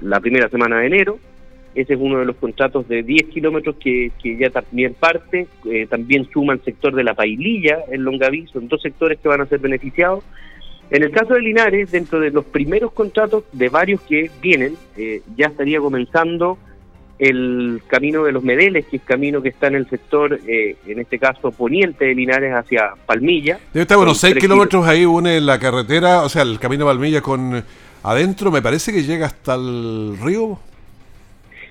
la 0.00 0.20
primera 0.20 0.48
semana 0.48 0.78
de 0.78 0.86
enero 0.86 1.18
ese 1.74 1.94
es 1.94 2.00
uno 2.00 2.18
de 2.18 2.26
los 2.26 2.36
contratos 2.36 2.86
de 2.86 3.02
10 3.02 3.28
kilómetros 3.28 3.76
que, 3.76 4.12
ya 4.22 4.50
también 4.50 4.94
parte. 4.94 5.46
Eh, 5.64 5.86
también 5.88 6.28
suma 6.30 6.52
el 6.52 6.62
sector 6.62 6.94
de 6.94 7.04
la 7.04 7.14
Paililla 7.14 7.78
en 7.90 8.04
Longaví. 8.04 8.46
Son 8.52 8.68
dos 8.68 8.82
sectores 8.82 9.18
que 9.20 9.28
van 9.28 9.40
a 9.40 9.46
ser 9.46 9.58
beneficiados. 9.58 10.22
En 10.90 11.02
el 11.02 11.10
caso 11.10 11.34
de 11.34 11.40
Linares, 11.40 11.90
dentro 11.90 12.20
de 12.20 12.30
los 12.30 12.44
primeros 12.44 12.92
contratos 12.92 13.44
de 13.52 13.70
varios 13.70 14.02
que 14.02 14.30
vienen, 14.42 14.76
eh, 14.98 15.22
ya 15.36 15.46
estaría 15.46 15.80
comenzando 15.80 16.58
el 17.18 17.80
camino 17.86 18.24
de 18.24 18.32
los 18.32 18.42
Medeles, 18.42 18.84
que 18.86 18.96
es 18.96 19.02
camino 19.02 19.40
que 19.40 19.50
está 19.50 19.68
en 19.68 19.76
el 19.76 19.88
sector, 19.88 20.38
eh, 20.46 20.76
en 20.86 20.98
este 20.98 21.18
caso 21.18 21.52
poniente 21.52 22.06
de 22.06 22.14
Linares 22.14 22.52
hacia 22.52 22.94
Palmilla. 23.06 23.58
Debe 23.72 23.82
estar 23.82 23.96
unos 23.96 24.18
6 24.18 24.34
kilómetros 24.34 24.86
ahí 24.86 25.06
une 25.06 25.40
la 25.40 25.58
carretera, 25.58 26.22
o 26.22 26.28
sea, 26.28 26.42
el 26.42 26.58
camino 26.58 26.84
de 26.84 26.90
Palmilla 26.90 27.20
con 27.22 27.64
adentro, 28.02 28.50
me 28.50 28.60
parece 28.60 28.92
que 28.92 29.04
llega 29.04 29.26
hasta 29.26 29.54
el 29.54 30.18
río. 30.20 30.58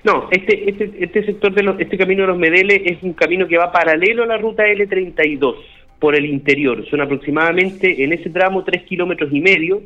No, 0.04 0.28
este, 0.30 0.68
este, 0.68 0.92
este 0.98 1.24
sector 1.24 1.54
de 1.54 1.82
este 1.82 1.96
camino 1.96 2.22
de 2.22 2.28
los 2.28 2.38
Medeles 2.38 2.82
es 2.84 3.02
un 3.02 3.12
camino 3.12 3.46
que 3.46 3.56
va 3.56 3.70
paralelo 3.70 4.24
a 4.24 4.26
la 4.26 4.36
ruta 4.36 4.64
L32 4.64 5.54
por 6.00 6.16
el 6.16 6.26
interior. 6.26 6.84
Son 6.90 7.00
aproximadamente 7.00 8.02
en 8.02 8.12
ese 8.12 8.28
tramo 8.30 8.64
tres 8.64 8.82
kilómetros 8.82 9.32
y 9.32 9.40
medio, 9.40 9.80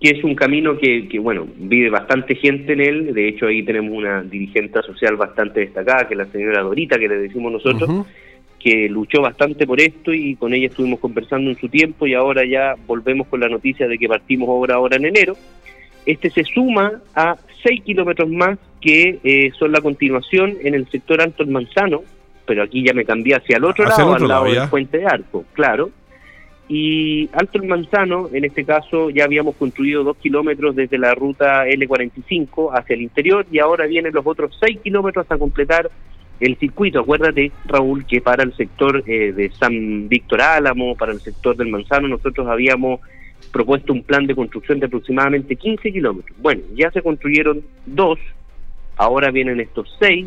que 0.00 0.10
es 0.10 0.24
un 0.24 0.34
camino 0.34 0.76
que, 0.76 1.06
que, 1.06 1.20
bueno, 1.20 1.46
vive 1.56 1.90
bastante 1.90 2.34
gente 2.34 2.72
en 2.72 2.80
él. 2.80 3.14
De 3.14 3.28
hecho, 3.28 3.46
ahí 3.46 3.62
tenemos 3.62 3.96
una 3.96 4.22
dirigente 4.22 4.82
social 4.82 5.14
bastante 5.14 5.60
destacada, 5.60 6.08
que 6.08 6.14
es 6.14 6.18
la 6.18 6.26
señora 6.26 6.62
Dorita, 6.62 6.98
que 6.98 7.08
le 7.08 7.18
decimos 7.18 7.52
nosotros, 7.52 8.06
que 8.58 8.88
luchó 8.88 9.22
bastante 9.22 9.64
por 9.64 9.80
esto 9.80 10.12
y 10.12 10.34
con 10.34 10.52
ella 10.52 10.66
estuvimos 10.66 10.98
conversando 10.98 11.48
en 11.48 11.56
su 11.56 11.68
tiempo 11.68 12.08
y 12.08 12.14
ahora 12.14 12.44
ya 12.44 12.74
volvemos 12.84 13.28
con 13.28 13.38
la 13.38 13.48
noticia 13.48 13.86
de 13.86 13.96
que 13.96 14.08
partimos 14.08 14.48
obra 14.50 14.74
ahora 14.74 14.96
en 14.96 15.04
enero. 15.04 15.36
Este 16.04 16.30
se 16.30 16.42
suma 16.42 17.00
a 17.14 17.36
6 17.62 17.82
kilómetros 17.82 18.28
más 18.28 18.58
que 18.80 19.18
eh, 19.24 19.50
son 19.58 19.72
la 19.72 19.80
continuación 19.80 20.56
en 20.62 20.74
el 20.74 20.88
sector 20.90 21.20
Alto 21.20 21.42
el 21.42 21.50
Manzano, 21.50 22.02
pero 22.46 22.62
aquí 22.62 22.84
ya 22.84 22.92
me 22.92 23.04
cambié 23.04 23.34
hacia 23.34 23.56
el 23.56 23.64
otro 23.64 23.84
lado, 23.84 24.14
al 24.14 24.28
lado, 24.28 24.44
del 24.44 24.68
Puente 24.68 24.98
de 24.98 25.06
Arco, 25.06 25.44
claro. 25.52 25.90
Y 26.68 27.28
Alto 27.32 27.58
el 27.58 27.68
Manzano, 27.68 28.28
en 28.32 28.44
este 28.44 28.64
caso, 28.64 29.10
ya 29.10 29.24
habíamos 29.24 29.54
construido 29.56 30.02
2 30.02 30.16
kilómetros 30.16 30.74
desde 30.74 30.98
la 30.98 31.14
ruta 31.14 31.66
L45 31.66 32.70
hacia 32.72 32.94
el 32.94 33.02
interior 33.02 33.46
y 33.50 33.60
ahora 33.60 33.86
vienen 33.86 34.12
los 34.12 34.26
otros 34.26 34.56
6 34.60 34.80
kilómetros 34.80 35.26
a 35.28 35.38
completar 35.38 35.90
el 36.40 36.56
circuito. 36.56 37.00
Acuérdate, 37.00 37.52
Raúl, 37.66 38.04
que 38.04 38.20
para 38.20 38.42
el 38.42 38.54
sector 38.56 39.02
eh, 39.06 39.32
de 39.32 39.50
San 39.50 40.08
Víctor 40.08 40.42
Álamo, 40.42 40.96
para 40.96 41.12
el 41.12 41.20
sector 41.20 41.56
del 41.56 41.68
Manzano, 41.68 42.08
nosotros 42.08 42.46
habíamos 42.48 43.00
propuesto 43.52 43.92
un 43.92 44.02
plan 44.02 44.26
de 44.26 44.34
construcción 44.34 44.80
de 44.80 44.86
aproximadamente 44.86 45.56
15 45.56 45.92
kilómetros. 45.92 46.36
Bueno, 46.40 46.62
ya 46.74 46.90
se 46.90 47.02
construyeron 47.02 47.62
dos, 47.86 48.18
ahora 48.96 49.30
vienen 49.30 49.60
estos 49.60 49.94
seis, 49.98 50.26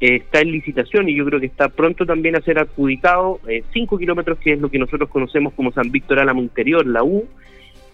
eh, 0.00 0.16
está 0.16 0.40
en 0.40 0.52
licitación 0.52 1.08
y 1.08 1.14
yo 1.14 1.24
creo 1.24 1.40
que 1.40 1.46
está 1.46 1.68
pronto 1.68 2.04
también 2.04 2.36
a 2.36 2.40
ser 2.40 2.58
adjudicado 2.58 3.40
5 3.72 3.96
eh, 3.96 3.98
kilómetros, 3.98 4.38
que 4.38 4.52
es 4.52 4.60
lo 4.60 4.68
que 4.68 4.78
nosotros 4.78 5.08
conocemos 5.08 5.54
como 5.54 5.72
San 5.72 5.90
Víctor 5.90 6.18
Álamo 6.18 6.42
Interior, 6.42 6.86
la 6.86 7.02
U, 7.02 7.26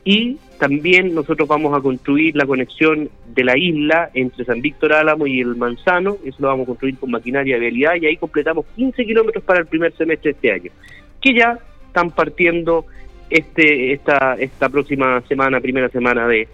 y 0.04 0.38
también 0.59 1.14
nosotros 1.14 1.47
vamos 1.47 1.76
a 1.76 1.80
construir 1.80 2.35
la 2.35 2.44
conexión 2.44 3.09
de 3.35 3.44
la 3.44 3.56
isla 3.56 4.11
entre 4.14 4.44
San 4.44 4.61
Víctor 4.61 4.94
Álamo 4.94 5.28
y 5.28 5.40
el 5.40 5.54
Manzano, 5.54 6.16
eso 6.25 6.38
lo 6.40 6.49
vamos 6.49 6.64
a 6.64 6.66
construir 6.66 6.99
con 6.99 7.12
maquinaria 7.12 7.54
de 7.54 7.61
vialidad 7.61 7.94
y 8.00 8.06
ahí 8.06 8.16
completamos 8.16 8.66
15 8.75 9.04
kilómetros 9.04 9.44
para 9.44 9.61
el 9.61 9.66
primer 9.66 9.94
semestre 9.97 10.32
de 10.32 10.37
este 10.37 10.52
año, 10.52 10.73
que 11.21 11.35
ya 11.35 11.56
están 11.87 12.11
partiendo 12.11 12.87
este 13.33 13.93
esta 13.93 14.35
esta 14.35 14.69
próxima 14.69 15.21
semana, 15.23 15.61
primera 15.61 15.89
semana 15.89 16.27
de 16.29 16.49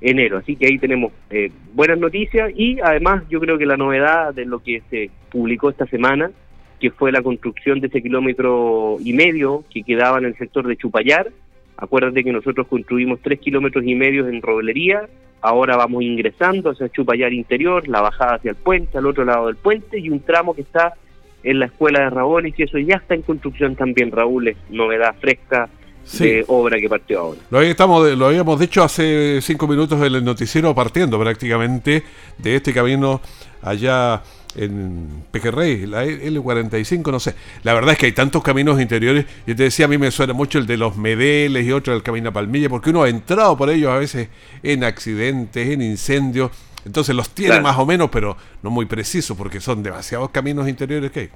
enero. 0.00 0.38
Así 0.38 0.56
que 0.56 0.66
ahí 0.66 0.78
tenemos 0.78 1.12
eh, 1.30 1.50
buenas 1.74 1.98
noticias 1.98 2.52
y 2.56 2.80
además 2.80 3.24
yo 3.28 3.40
creo 3.40 3.58
que 3.58 3.66
la 3.66 3.76
novedad 3.76 4.32
de 4.32 4.46
lo 4.46 4.60
que 4.60 4.82
se 4.90 5.10
publicó 5.30 5.70
esta 5.70 5.86
semana, 5.86 6.30
que 6.78 6.90
fue 6.90 7.12
la 7.12 7.22
construcción 7.22 7.80
de 7.80 7.88
ese 7.88 8.00
kilómetro 8.00 8.96
y 9.00 9.12
medio 9.12 9.64
que 9.70 9.82
quedaba 9.82 10.18
en 10.18 10.26
el 10.26 10.36
sector 10.36 10.66
de 10.66 10.76
Chupayar. 10.76 11.28
Acuérdate 11.76 12.24
que 12.24 12.32
nosotros 12.32 12.66
construimos 12.68 13.20
tres 13.22 13.40
kilómetros 13.40 13.84
y 13.84 13.94
medio 13.94 14.28
en 14.28 14.42
Roblería, 14.42 15.08
ahora 15.40 15.76
vamos 15.76 16.02
ingresando 16.02 16.70
hacia 16.70 16.90
Chupayar 16.90 17.32
interior, 17.32 17.88
la 17.88 18.02
bajada 18.02 18.36
hacia 18.36 18.50
el 18.50 18.56
puente, 18.56 18.98
al 18.98 19.06
otro 19.06 19.24
lado 19.24 19.46
del 19.46 19.56
puente 19.56 19.98
y 19.98 20.10
un 20.10 20.20
tramo 20.20 20.54
que 20.54 20.62
está 20.62 20.94
en 21.42 21.58
la 21.58 21.66
escuela 21.66 22.00
de 22.00 22.10
Rabones 22.10 22.54
y 22.58 22.62
eso 22.62 22.78
ya 22.78 22.96
está 22.96 23.14
en 23.14 23.22
construcción 23.22 23.74
también, 23.74 24.10
Raúl, 24.10 24.48
es 24.48 24.56
novedad 24.68 25.14
fresca 25.18 25.70
de 26.18 26.44
obra 26.48 26.78
que 26.78 26.88
partió 26.88 27.20
ahora. 27.20 27.40
Lo, 27.50 27.60
estamos, 27.60 28.10
lo 28.16 28.26
habíamos 28.26 28.58
dicho 28.58 28.82
hace 28.82 29.40
cinco 29.42 29.66
minutos 29.66 29.98
en 29.98 30.14
el 30.14 30.24
noticiero, 30.24 30.74
partiendo 30.74 31.18
prácticamente 31.18 32.02
de 32.38 32.56
este 32.56 32.72
camino 32.72 33.20
allá 33.62 34.22
en 34.56 35.24
Pequerrey, 35.30 35.86
la 35.86 36.04
L45, 36.04 37.10
no 37.10 37.20
sé. 37.20 37.34
La 37.62 37.74
verdad 37.74 37.92
es 37.92 37.98
que 37.98 38.06
hay 38.06 38.12
tantos 38.12 38.42
caminos 38.42 38.80
interiores. 38.80 39.26
y 39.46 39.54
te 39.54 39.64
decía, 39.64 39.86
a 39.86 39.88
mí 39.88 39.98
me 39.98 40.10
suena 40.10 40.32
mucho 40.32 40.58
el 40.58 40.66
de 40.66 40.76
los 40.76 40.96
Medeles 40.96 41.66
y 41.66 41.72
otro 41.72 41.92
del 41.92 42.02
Camino 42.02 42.30
a 42.30 42.32
Palmilla, 42.32 42.68
porque 42.68 42.90
uno 42.90 43.02
ha 43.02 43.08
entrado 43.08 43.56
por 43.56 43.70
ellos 43.70 43.90
a 43.90 43.98
veces 43.98 44.28
en 44.62 44.84
accidentes, 44.84 45.68
en 45.68 45.82
incendios. 45.82 46.50
Entonces 46.84 47.14
los 47.14 47.30
tiene 47.30 47.60
más 47.60 47.78
o 47.78 47.86
menos, 47.86 48.08
pero 48.10 48.36
no 48.62 48.70
muy 48.70 48.86
precisos, 48.86 49.36
porque 49.36 49.60
son 49.60 49.82
demasiados 49.82 50.30
caminos 50.30 50.68
interiores 50.68 51.10
que 51.10 51.20
hay. 51.20 51.30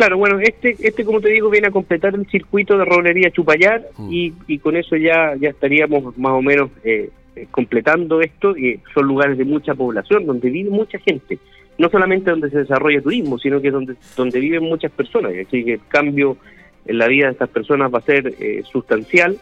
Claro, 0.00 0.16
bueno, 0.16 0.40
este, 0.40 0.76
este 0.80 1.04
como 1.04 1.20
te 1.20 1.28
digo, 1.28 1.50
viene 1.50 1.68
a 1.68 1.70
completar 1.70 2.14
el 2.14 2.26
circuito 2.26 2.78
de 2.78 2.86
rolería 2.86 3.30
Chupayar 3.30 3.86
mm. 3.98 4.10
y, 4.10 4.32
y, 4.46 4.58
con 4.58 4.74
eso 4.74 4.96
ya, 4.96 5.34
ya 5.38 5.50
estaríamos 5.50 6.16
más 6.16 6.32
o 6.32 6.40
menos 6.40 6.70
eh, 6.84 7.10
eh, 7.36 7.46
completando 7.50 8.22
esto. 8.22 8.56
y 8.56 8.80
son 8.94 9.06
lugares 9.06 9.36
de 9.36 9.44
mucha 9.44 9.74
población, 9.74 10.24
donde 10.24 10.48
vive 10.48 10.70
mucha 10.70 10.98
gente. 11.00 11.38
No 11.76 11.90
solamente 11.90 12.30
donde 12.30 12.48
se 12.48 12.60
desarrolla 12.60 13.02
turismo, 13.02 13.38
sino 13.38 13.60
que 13.60 13.70
donde, 13.70 13.94
donde 14.16 14.40
viven 14.40 14.62
muchas 14.62 14.90
personas. 14.90 15.32
Así 15.32 15.62
que 15.66 15.74
el 15.74 15.80
cambio 15.86 16.38
en 16.86 16.96
la 16.96 17.06
vida 17.06 17.26
de 17.26 17.32
estas 17.32 17.50
personas 17.50 17.92
va 17.92 17.98
a 17.98 18.00
ser 18.00 18.32
eh, 18.40 18.62
sustancial 18.72 19.36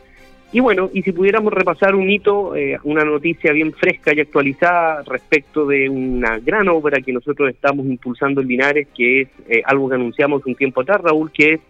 y 0.51 0.61
bueno, 0.61 0.89
y 0.95 1.03
si 1.03 1.13
pudiéramos 1.13 1.53
repasar 1.53 1.95
un 1.95 2.09
hito, 2.09 2.57
eh, 2.57 2.79
una 2.85 3.05
noticia 3.05 3.53
bien 3.53 3.73
fresca 3.75 4.15
y 4.15 4.21
actualizada 4.21 5.03
respecto 5.03 5.67
de 5.67 5.91
una 5.91 6.39
gran 6.39 6.69
obra 6.69 7.03
que 7.03 7.13
nosotros 7.13 7.51
estamos 7.51 7.85
impulsando 7.85 8.41
en 8.41 8.49
Linares, 8.49 8.89
que 8.97 9.23
es 9.23 9.29
eh, 9.47 9.63
algo 9.67 9.91
que 9.91 9.97
anunciamos 9.97 10.47
un 10.47 10.55
tiempo 10.55 10.81
atrás, 10.81 11.03
Raúl, 11.03 11.31
que 11.33 11.55
es 11.55 11.61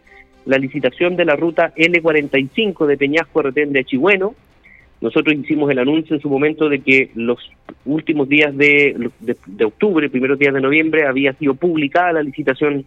la 0.46 0.58
licitación 0.58 1.16
de 1.16 1.24
la 1.24 1.34
ruta 1.34 1.72
L45 1.74 2.86
de 2.86 2.96
Peñasco 2.96 3.42
Retén 3.42 3.72
de 3.72 3.80
Achigüeno. 3.80 4.36
Nosotros 5.00 5.34
hicimos 5.34 5.70
el 5.72 5.80
anuncio 5.80 6.14
en 6.14 6.22
su 6.22 6.28
momento 6.28 6.68
de 6.68 6.78
que 6.78 7.10
los 7.16 7.50
últimos 7.84 8.28
días 8.28 8.56
de, 8.56 9.10
de, 9.18 9.36
de 9.44 9.64
octubre, 9.64 10.08
primeros 10.08 10.38
días 10.38 10.54
de 10.54 10.60
noviembre, 10.60 11.04
había 11.04 11.32
sido 11.32 11.54
publicada 11.54 12.12
la 12.12 12.22
licitación, 12.22 12.84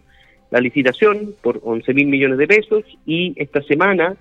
la 0.50 0.60
licitación 0.60 1.34
por 1.42 1.60
11 1.62 1.92
mil 1.92 2.06
millones 2.06 2.38
de 2.38 2.46
pesos 2.46 2.84
y 3.04 3.34
esta 3.36 3.60
semana 3.62 4.16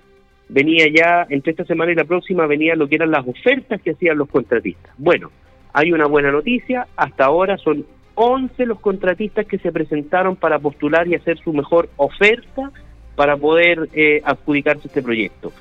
venía 0.51 0.85
ya, 0.93 1.25
entre 1.29 1.51
esta 1.51 1.65
semana 1.65 1.91
y 1.91 1.95
la 1.95 2.03
próxima, 2.03 2.45
venía 2.45 2.75
lo 2.75 2.87
que 2.87 2.95
eran 2.95 3.11
las 3.11 3.25
ofertas 3.25 3.81
que 3.81 3.91
hacían 3.91 4.17
los 4.17 4.29
contratistas. 4.29 4.93
Bueno, 4.97 5.31
hay 5.73 5.93
una 5.93 6.07
buena 6.07 6.31
noticia, 6.31 6.87
hasta 6.97 7.25
ahora 7.25 7.57
son 7.57 7.85
11 8.15 8.65
los 8.65 8.79
contratistas 8.81 9.45
que 9.47 9.57
se 9.57 9.71
presentaron 9.71 10.35
para 10.35 10.59
postular 10.59 11.07
y 11.07 11.15
hacer 11.15 11.37
su 11.39 11.53
mejor 11.53 11.89
oferta 11.95 12.71
para 13.15 13.37
poder 13.37 13.87
eh, 13.93 14.21
adjudicarse 14.25 14.87
este 14.87 15.01
proyecto. 15.01 15.53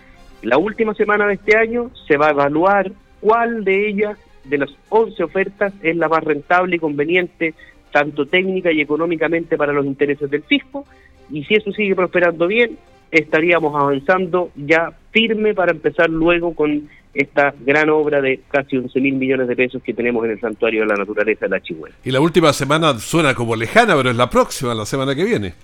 La 0.43 0.59
última 0.59 0.95
semana 0.95 1.27
de 1.27 1.35
este 1.35 1.57
año 1.57 1.91
se 2.09 2.17
va 2.17 2.29
a 2.29 2.31
evaluar 2.31 2.91
cuál 3.21 3.63
de 3.63 3.89
ellas 3.89 4.19
de 4.45 4.59
las 4.59 4.71
11 4.89 5.23
ofertas 5.23 5.73
es 5.83 5.97
la 5.97 6.09
más 6.09 6.25
rentable 6.25 6.77
y 6.77 6.79
conveniente, 6.81 7.55
tanto 7.93 8.27
técnica 8.27 8.73
y 8.73 8.81
económicamente 8.81 9.57
para 9.57 9.73
los 9.73 9.87
intereses 9.87 10.29
del 10.31 10.43
fisco, 10.43 10.85
y 11.31 11.45
si 11.45 11.55
eso 11.55 11.71
sigue 11.71 11.95
prosperando 11.95 12.49
bien, 12.49 12.77
estaríamos 13.11 13.75
avanzando 13.75 14.51
ya 14.57 14.93
firme 15.11 15.55
para 15.55 15.73
empezar 15.73 16.09
luego 16.11 16.55
con 16.55 16.89
esta 17.13 17.53
gran 17.61 17.91
obra 17.91 18.21
de 18.21 18.41
casi 18.51 18.77
11 18.77 19.01
mil 19.01 19.15
millones 19.15 19.49
de 19.49 19.57
pesos 19.57 19.83
que 19.83 19.93
tenemos 19.93 20.25
en 20.25 20.33
el 20.33 20.41
Santuario 20.41 20.83
de 20.83 20.87
la 20.87 20.95
Naturaleza 20.95 21.47
de 21.47 21.51
la 21.51 21.61
Chihuahua. 21.61 21.97
Y 22.05 22.11
la 22.11 22.21
última 22.21 22.53
semana 22.53 22.99
suena 22.99 23.35
como 23.35 23.57
lejana, 23.57 23.97
pero 23.97 24.11
es 24.11 24.17
la 24.17 24.31
próxima, 24.31 24.75
la 24.75 24.87
semana 24.87 25.15
que 25.15 25.25
viene. 25.25 25.55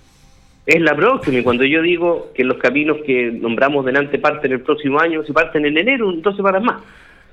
Es 0.65 0.81
la 0.81 0.93
próxima, 0.93 1.39
y 1.39 1.43
cuando 1.43 1.63
yo 1.63 1.81
digo 1.81 2.31
que 2.35 2.43
los 2.43 2.57
caminos 2.57 2.97
que 3.05 3.31
nombramos 3.31 3.85
delante 3.85 4.19
parten 4.19 4.51
el 4.51 4.59
próximo 4.59 4.99
año, 4.99 5.23
si 5.23 5.31
parten 5.31 5.65
en 5.65 5.77
enero, 5.77 6.11
entonces 6.11 6.43
para 6.43 6.59
más. 6.59 6.81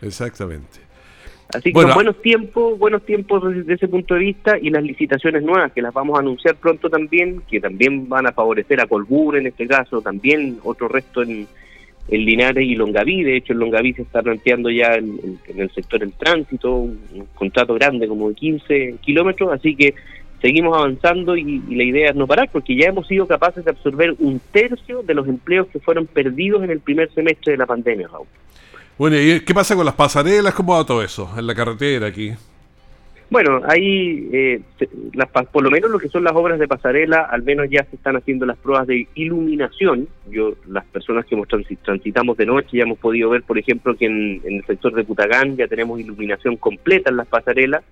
Exactamente. 0.01 0.79
Así 1.53 1.73
que 1.73 1.85
buenos 1.85 2.21
tiempos, 2.23 2.79
buenos 2.79 3.05
tiempos 3.05 3.55
desde 3.55 3.75
ese 3.75 3.89
punto 3.89 4.15
de 4.15 4.21
vista 4.21 4.59
y 4.59 4.71
las 4.71 4.83
licitaciones 4.83 5.43
nuevas 5.43 5.73
que 5.73 5.83
las 5.83 5.93
vamos 5.93 6.17
a 6.17 6.21
anunciar 6.21 6.57
pronto 6.57 6.89
también, 6.89 7.43
que 7.49 7.61
también 7.61 8.09
van 8.09 8.27
a 8.27 8.33
favorecer 8.33 8.81
a 8.81 8.87
Colbur 8.87 9.37
en 9.37 9.47
este 9.47 9.67
caso, 9.67 10.01
también 10.01 10.59
otro 10.65 10.89
resto 10.89 11.23
en, 11.23 11.47
en 12.09 12.25
Linares 12.25 12.67
y 12.67 12.75
Longaví. 12.75 13.23
De 13.23 13.37
hecho, 13.37 13.53
en 13.53 13.61
Longaví 13.61 13.93
se 13.93 14.03
está 14.03 14.23
planteando 14.23 14.71
ya 14.71 14.95
en, 14.95 15.39
el 15.57 15.71
sector 15.71 16.01
del 16.01 16.13
tránsito 16.13 16.75
un, 16.75 16.99
contrato 17.35 17.75
grande 17.75 18.09
como 18.09 18.31
de 18.31 18.35
15 18.35 18.97
kilómetros, 19.03 19.53
así 19.53 19.77
que 19.77 19.95
seguimos 20.41 20.77
avanzando 20.77 21.37
y, 21.37 21.63
y, 21.69 21.75
la 21.75 21.85
idea 21.85 22.11
es 22.11 22.17
no 22.17 22.27
parar 22.27 22.49
porque 22.53 22.75
ya 22.75 22.89
hemos 22.89 23.07
sido 23.07 23.27
capaces 23.27 23.65
de 23.65 23.71
absorber 23.71 24.15
un 24.19 24.41
tercio 24.51 25.03
de 25.03 25.15
los 25.15 25.29
empleos 25.29 25.69
que 25.69 25.79
fueron 25.79 26.07
perdidos 26.07 26.65
en 26.65 26.71
el 26.71 26.81
primer 26.81 27.13
semestre 27.13 27.53
de 27.53 27.59
la 27.59 27.67
pandemia, 27.67 28.09
Raúl. 28.09 28.27
Bueno, 28.97 29.17
¿y 29.17 29.41
qué 29.41 29.53
pasa 29.53 29.75
con 29.75 29.85
las 29.85 29.95
pasarelas? 29.95 30.55
¿Cómo 30.55 30.75
va 30.75 30.87
todo 30.87 31.03
eso 31.03 31.29
en 31.37 31.47
la 31.47 31.55
carretera 31.55 32.07
aquí? 32.07 32.33
Bueno, 33.29 33.63
ahí, 33.67 34.29
eh, 34.33 34.61
las, 35.15 35.29
por 35.29 35.65
lo 35.65 35.71
menos 35.71 35.91
lo 35.91 35.99
que 35.99 36.09
son 36.09 36.23
las 36.23 36.35
obras 36.35 36.61
de 36.61 36.69
pasarela, 36.69 37.23
al 37.23 37.43
menos 37.43 37.67
ya 37.69 37.85
se 37.91 37.97
están 37.97 38.15
haciendo 38.17 38.47
las 38.47 38.57
pruebas 38.57 38.87
de 38.87 39.09
iluminación. 39.17 40.07
Yo, 40.31 40.55
las 40.69 40.85
personas 40.85 41.25
que 41.27 41.37
transitamos 41.83 42.37
de 42.37 42.47
noche, 42.47 42.77
ya 42.77 42.85
hemos 42.85 42.99
podido 42.99 43.31
ver, 43.31 43.43
por 43.43 43.59
ejemplo, 43.59 43.97
que 43.97 44.07
en, 44.07 44.41
el 44.45 44.65
sector 44.67 44.95
de 44.95 45.03
Putagán 45.03 45.57
ya 45.57 45.67
tenemos 45.67 45.99
iluminación 45.99 46.57
completa 46.57 47.11
en 47.11 47.17
las 47.17 47.27
pasarelas. 47.27 47.83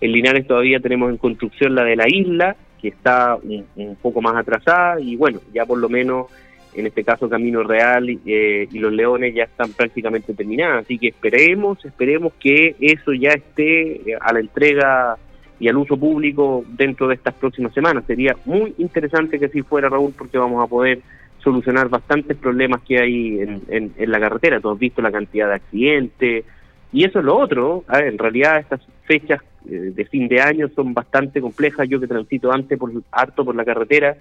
En 0.00 0.12
Linares 0.12 0.46
todavía 0.46 0.80
tenemos 0.80 1.10
en 1.10 1.18
construcción 1.18 1.74
la 1.74 1.84
de 1.84 1.96
la 1.96 2.08
isla, 2.08 2.56
que 2.80 2.88
está 2.88 3.36
un 3.44 3.96
poco 4.00 4.22
más 4.22 4.36
atrasada, 4.36 4.98
y 5.00 5.16
bueno, 5.16 5.40
ya 5.52 5.66
por 5.66 5.78
lo 5.78 5.90
menos 5.90 6.28
en 6.76 6.86
este 6.86 7.02
caso 7.04 7.28
Camino 7.28 7.62
Real 7.62 8.08
eh, 8.08 8.68
y 8.70 8.78
Los 8.78 8.92
Leones 8.92 9.34
ya 9.34 9.44
están 9.44 9.72
prácticamente 9.72 10.34
terminadas, 10.34 10.84
así 10.84 10.98
que 10.98 11.08
esperemos, 11.08 11.82
esperemos 11.84 12.34
que 12.38 12.76
eso 12.80 13.12
ya 13.12 13.30
esté 13.30 14.12
eh, 14.12 14.18
a 14.20 14.32
la 14.32 14.40
entrega 14.40 15.16
y 15.58 15.68
al 15.68 15.76
uso 15.78 15.96
público 15.96 16.64
dentro 16.68 17.08
de 17.08 17.14
estas 17.14 17.34
próximas 17.34 17.72
semanas. 17.72 18.04
Sería 18.06 18.36
muy 18.44 18.74
interesante 18.76 19.38
que 19.38 19.46
así 19.46 19.62
fuera, 19.62 19.88
Raúl, 19.88 20.12
porque 20.16 20.36
vamos 20.36 20.62
a 20.62 20.68
poder 20.68 21.00
solucionar 21.38 21.88
bastantes 21.88 22.36
problemas 22.36 22.82
que 22.82 22.98
hay 23.00 23.40
en, 23.40 23.62
en, 23.96 24.10
la 24.10 24.20
carretera. 24.20 24.60
Tú 24.60 24.70
has 24.70 24.78
visto 24.78 25.00
la 25.00 25.12
cantidad 25.12 25.48
de 25.48 25.54
accidentes 25.54 26.44
y 26.92 27.04
eso 27.04 27.20
es 27.20 27.24
lo 27.24 27.38
otro. 27.38 27.84
en 27.90 28.18
realidad 28.18 28.58
estas 28.58 28.80
fechas 29.04 29.40
eh, 29.68 29.92
de 29.94 30.04
fin 30.04 30.28
de 30.28 30.40
año 30.40 30.68
son 30.74 30.92
bastante 30.92 31.40
complejas. 31.40 31.88
Yo 31.88 32.00
que 32.00 32.06
transito 32.06 32.52
antes 32.52 32.78
por 32.78 32.90
harto 33.10 33.44
por 33.44 33.54
la 33.54 33.64
carretera, 33.64 34.16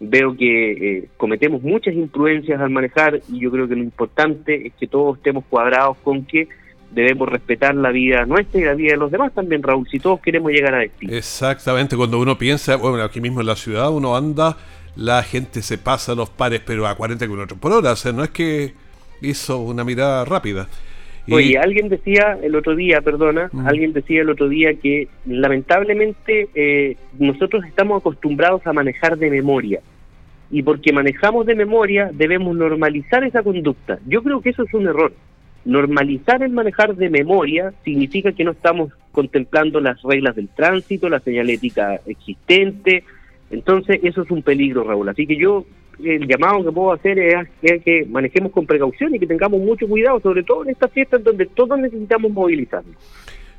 veo 0.00 0.36
que 0.36 0.72
eh, 0.72 1.08
cometemos 1.16 1.62
muchas 1.62 1.94
imprudencias 1.94 2.60
al 2.60 2.70
manejar 2.70 3.20
y 3.28 3.40
yo 3.40 3.50
creo 3.50 3.66
que 3.66 3.76
lo 3.76 3.82
importante 3.82 4.66
es 4.66 4.74
que 4.74 4.86
todos 4.86 5.16
estemos 5.16 5.44
cuadrados 5.48 5.96
con 5.98 6.24
que 6.24 6.48
debemos 6.90 7.28
respetar 7.28 7.74
la 7.74 7.90
vida 7.90 8.24
nuestra 8.26 8.60
y 8.60 8.64
la 8.64 8.74
vida 8.74 8.92
de 8.92 8.98
los 8.98 9.10
demás 9.10 9.32
también, 9.34 9.62
Raúl, 9.62 9.86
si 9.88 9.98
todos 9.98 10.20
queremos 10.20 10.52
llegar 10.52 10.74
a 10.74 10.78
destino. 10.78 11.12
Exactamente, 11.12 11.96
cuando 11.96 12.18
uno 12.18 12.38
piensa, 12.38 12.76
bueno, 12.76 13.02
aquí 13.02 13.20
mismo 13.20 13.40
en 13.40 13.46
la 13.46 13.56
ciudad 13.56 13.90
uno 13.90 14.16
anda, 14.16 14.56
la 14.96 15.22
gente 15.22 15.62
se 15.62 15.78
pasa 15.78 16.14
los 16.14 16.30
pares 16.30 16.62
pero 16.64 16.86
a 16.86 16.94
40 16.94 17.26
km 17.26 17.58
por 17.58 17.72
hora, 17.72 17.92
o 17.92 17.96
sea, 17.96 18.12
no 18.12 18.22
es 18.22 18.30
que 18.30 18.74
hizo 19.20 19.58
una 19.58 19.84
mirada 19.84 20.24
rápida. 20.24 20.68
Oye, 21.30 21.58
alguien 21.58 21.88
decía 21.88 22.38
el 22.42 22.54
otro 22.54 22.76
día, 22.76 23.00
perdona, 23.00 23.48
mm. 23.52 23.66
alguien 23.66 23.92
decía 23.92 24.22
el 24.22 24.30
otro 24.30 24.48
día 24.48 24.74
que 24.74 25.08
lamentablemente 25.26 26.48
eh, 26.54 26.96
nosotros 27.18 27.64
estamos 27.64 28.00
acostumbrados 28.00 28.66
a 28.66 28.72
manejar 28.72 29.18
de 29.18 29.30
memoria 29.30 29.80
y 30.50 30.62
porque 30.62 30.92
manejamos 30.92 31.46
de 31.46 31.54
memoria 31.54 32.10
debemos 32.12 32.56
normalizar 32.56 33.24
esa 33.24 33.42
conducta. 33.42 33.98
Yo 34.06 34.22
creo 34.22 34.40
que 34.40 34.50
eso 34.50 34.62
es 34.62 34.72
un 34.74 34.86
error. 34.86 35.12
Normalizar 35.64 36.42
el 36.42 36.52
manejar 36.52 36.94
de 36.94 37.10
memoria 37.10 37.72
significa 37.84 38.32
que 38.32 38.44
no 38.44 38.52
estamos 38.52 38.92
contemplando 39.10 39.80
las 39.80 40.00
reglas 40.02 40.36
del 40.36 40.48
tránsito, 40.48 41.08
la 41.08 41.20
señalética 41.20 42.00
existente. 42.06 43.02
Entonces, 43.50 43.98
eso 44.02 44.22
es 44.22 44.30
un 44.30 44.42
peligro, 44.42 44.84
Raúl. 44.84 45.08
Así 45.08 45.26
que 45.26 45.36
yo 45.36 45.64
el 46.02 46.26
llamado 46.26 46.64
que 46.64 46.72
puedo 46.72 46.92
hacer 46.92 47.18
es, 47.18 47.48
que 47.82 48.06
manejemos 48.08 48.52
con 48.52 48.66
precaución 48.66 49.14
y 49.14 49.18
que 49.18 49.26
tengamos 49.26 49.60
mucho 49.60 49.86
cuidado, 49.86 50.20
sobre 50.20 50.42
todo 50.42 50.64
en 50.64 50.70
estas 50.70 50.92
fiestas 50.92 51.22
donde 51.24 51.46
todos 51.46 51.78
necesitamos 51.78 52.30
movilizarnos. 52.32 52.94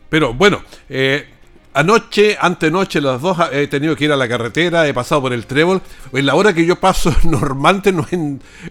Pero 0.09 0.33
bueno, 0.33 0.61
eh, 0.89 1.25
anoche, 1.73 2.37
antenoche, 2.39 3.01
las 3.01 3.21
dos 3.21 3.37
he 3.51 3.67
tenido 3.67 3.95
que 3.95 4.05
ir 4.05 4.11
a 4.11 4.15
la 4.15 4.27
carretera, 4.27 4.87
he 4.87 4.93
pasado 4.93 5.21
por 5.21 5.33
el 5.33 5.45
trébol. 5.45 5.81
En 6.13 6.25
la 6.25 6.35
hora 6.35 6.53
que 6.53 6.65
yo 6.65 6.75
paso, 6.77 7.11
normalmente 7.23 7.91
no 7.91 8.05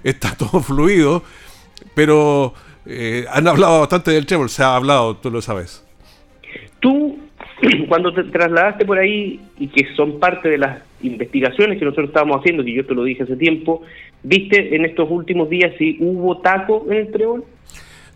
está 0.04 0.36
todo 0.36 0.60
fluido, 0.60 1.22
pero 1.94 2.54
eh, 2.86 3.26
han 3.30 3.48
hablado 3.48 3.80
bastante 3.80 4.12
del 4.12 4.26
trébol, 4.26 4.48
se 4.48 4.62
ha 4.62 4.76
hablado, 4.76 5.16
tú 5.16 5.30
lo 5.30 5.42
sabes. 5.42 5.84
Tú, 6.80 7.18
cuando 7.88 8.12
te 8.12 8.24
trasladaste 8.24 8.84
por 8.84 8.98
ahí 8.98 9.40
y 9.58 9.68
que 9.68 9.94
son 9.94 10.18
parte 10.18 10.48
de 10.48 10.58
las 10.58 10.82
investigaciones 11.02 11.78
que 11.78 11.84
nosotros 11.84 12.08
estábamos 12.08 12.38
haciendo, 12.38 12.64
que 12.64 12.74
yo 12.74 12.86
te 12.86 12.94
lo 12.94 13.04
dije 13.04 13.22
hace 13.22 13.36
tiempo, 13.36 13.82
¿viste 14.22 14.74
en 14.74 14.84
estos 14.84 15.10
últimos 15.10 15.48
días 15.48 15.72
si 15.78 15.96
hubo 16.00 16.38
taco 16.38 16.86
en 16.90 16.98
el 16.98 17.10
trébol? 17.10 17.44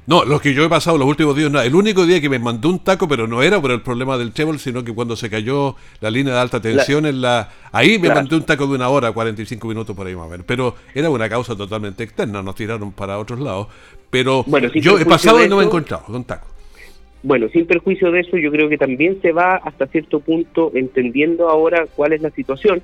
No, 0.07 0.25
lo 0.25 0.41
que 0.41 0.55
yo 0.55 0.65
he 0.65 0.69
pasado 0.69 0.99
los 0.99 1.07
últimos 1.07 1.37
días, 1.37 1.53
no. 1.53 1.61
el 1.61 1.75
único 1.75 2.05
día 2.05 2.21
que 2.21 2.29
me 2.29 2.39
mandó 2.39 2.69
un 2.69 2.81
taco, 2.81 3.07
pero 3.07 3.29
no 3.29 3.43
era 3.43 3.61
por 3.61 3.71
el 3.71 3.81
problema 3.81 4.19
del 4.19 4.33
trébol, 4.33 4.59
sino 4.59 4.83
que 4.83 4.93
cuando 4.93 5.15
se 5.15 5.31
cayó 5.31 5.77
la 6.01 6.11
línea 6.11 6.35
de 6.35 6.41
alta 6.41 6.61
tensión, 6.61 7.07
en 7.07 7.21
la 7.21 7.49
ahí 7.71 7.99
me 7.99 8.09
mandó 8.09 8.37
un 8.37 8.43
taco 8.43 8.67
de 8.67 8.75
una 8.75 8.89
hora, 8.89 9.13
45 9.13 9.69
minutos 9.69 9.95
por 9.95 10.07
ahí 10.07 10.17
más 10.17 10.27
o 10.27 10.31
menos. 10.31 10.47
Pero 10.47 10.75
era 10.95 11.11
una 11.11 11.29
causa 11.29 11.55
totalmente 11.55 12.03
externa, 12.03 12.43
nos 12.43 12.57
tiraron 12.57 12.91
para 12.93 13.19
otros 13.19 13.39
lados. 13.39 13.69
Pero 14.11 14.45
yo 14.75 14.99
he 14.99 15.05
pasado 15.05 15.45
y 15.45 15.49
no 15.49 15.59
me 15.59 15.63
he 15.63 15.67
encontrado 15.67 16.03
con 16.07 16.25
taco. 16.25 16.49
Bueno, 17.23 17.49
sin 17.49 17.67
perjuicio 17.67 18.11
de 18.11 18.21
eso, 18.21 18.39
yo 18.39 18.51
creo 18.51 18.69
que 18.69 18.79
también 18.79 19.21
se 19.21 19.33
va 19.33 19.57
hasta 19.57 19.87
cierto 19.87 20.21
punto 20.21 20.73
entendiendo 20.75 21.51
ahora 21.51 21.87
cuál 21.95 22.15
es 22.15 22.23
la 22.23 22.31
situación, 22.31 22.81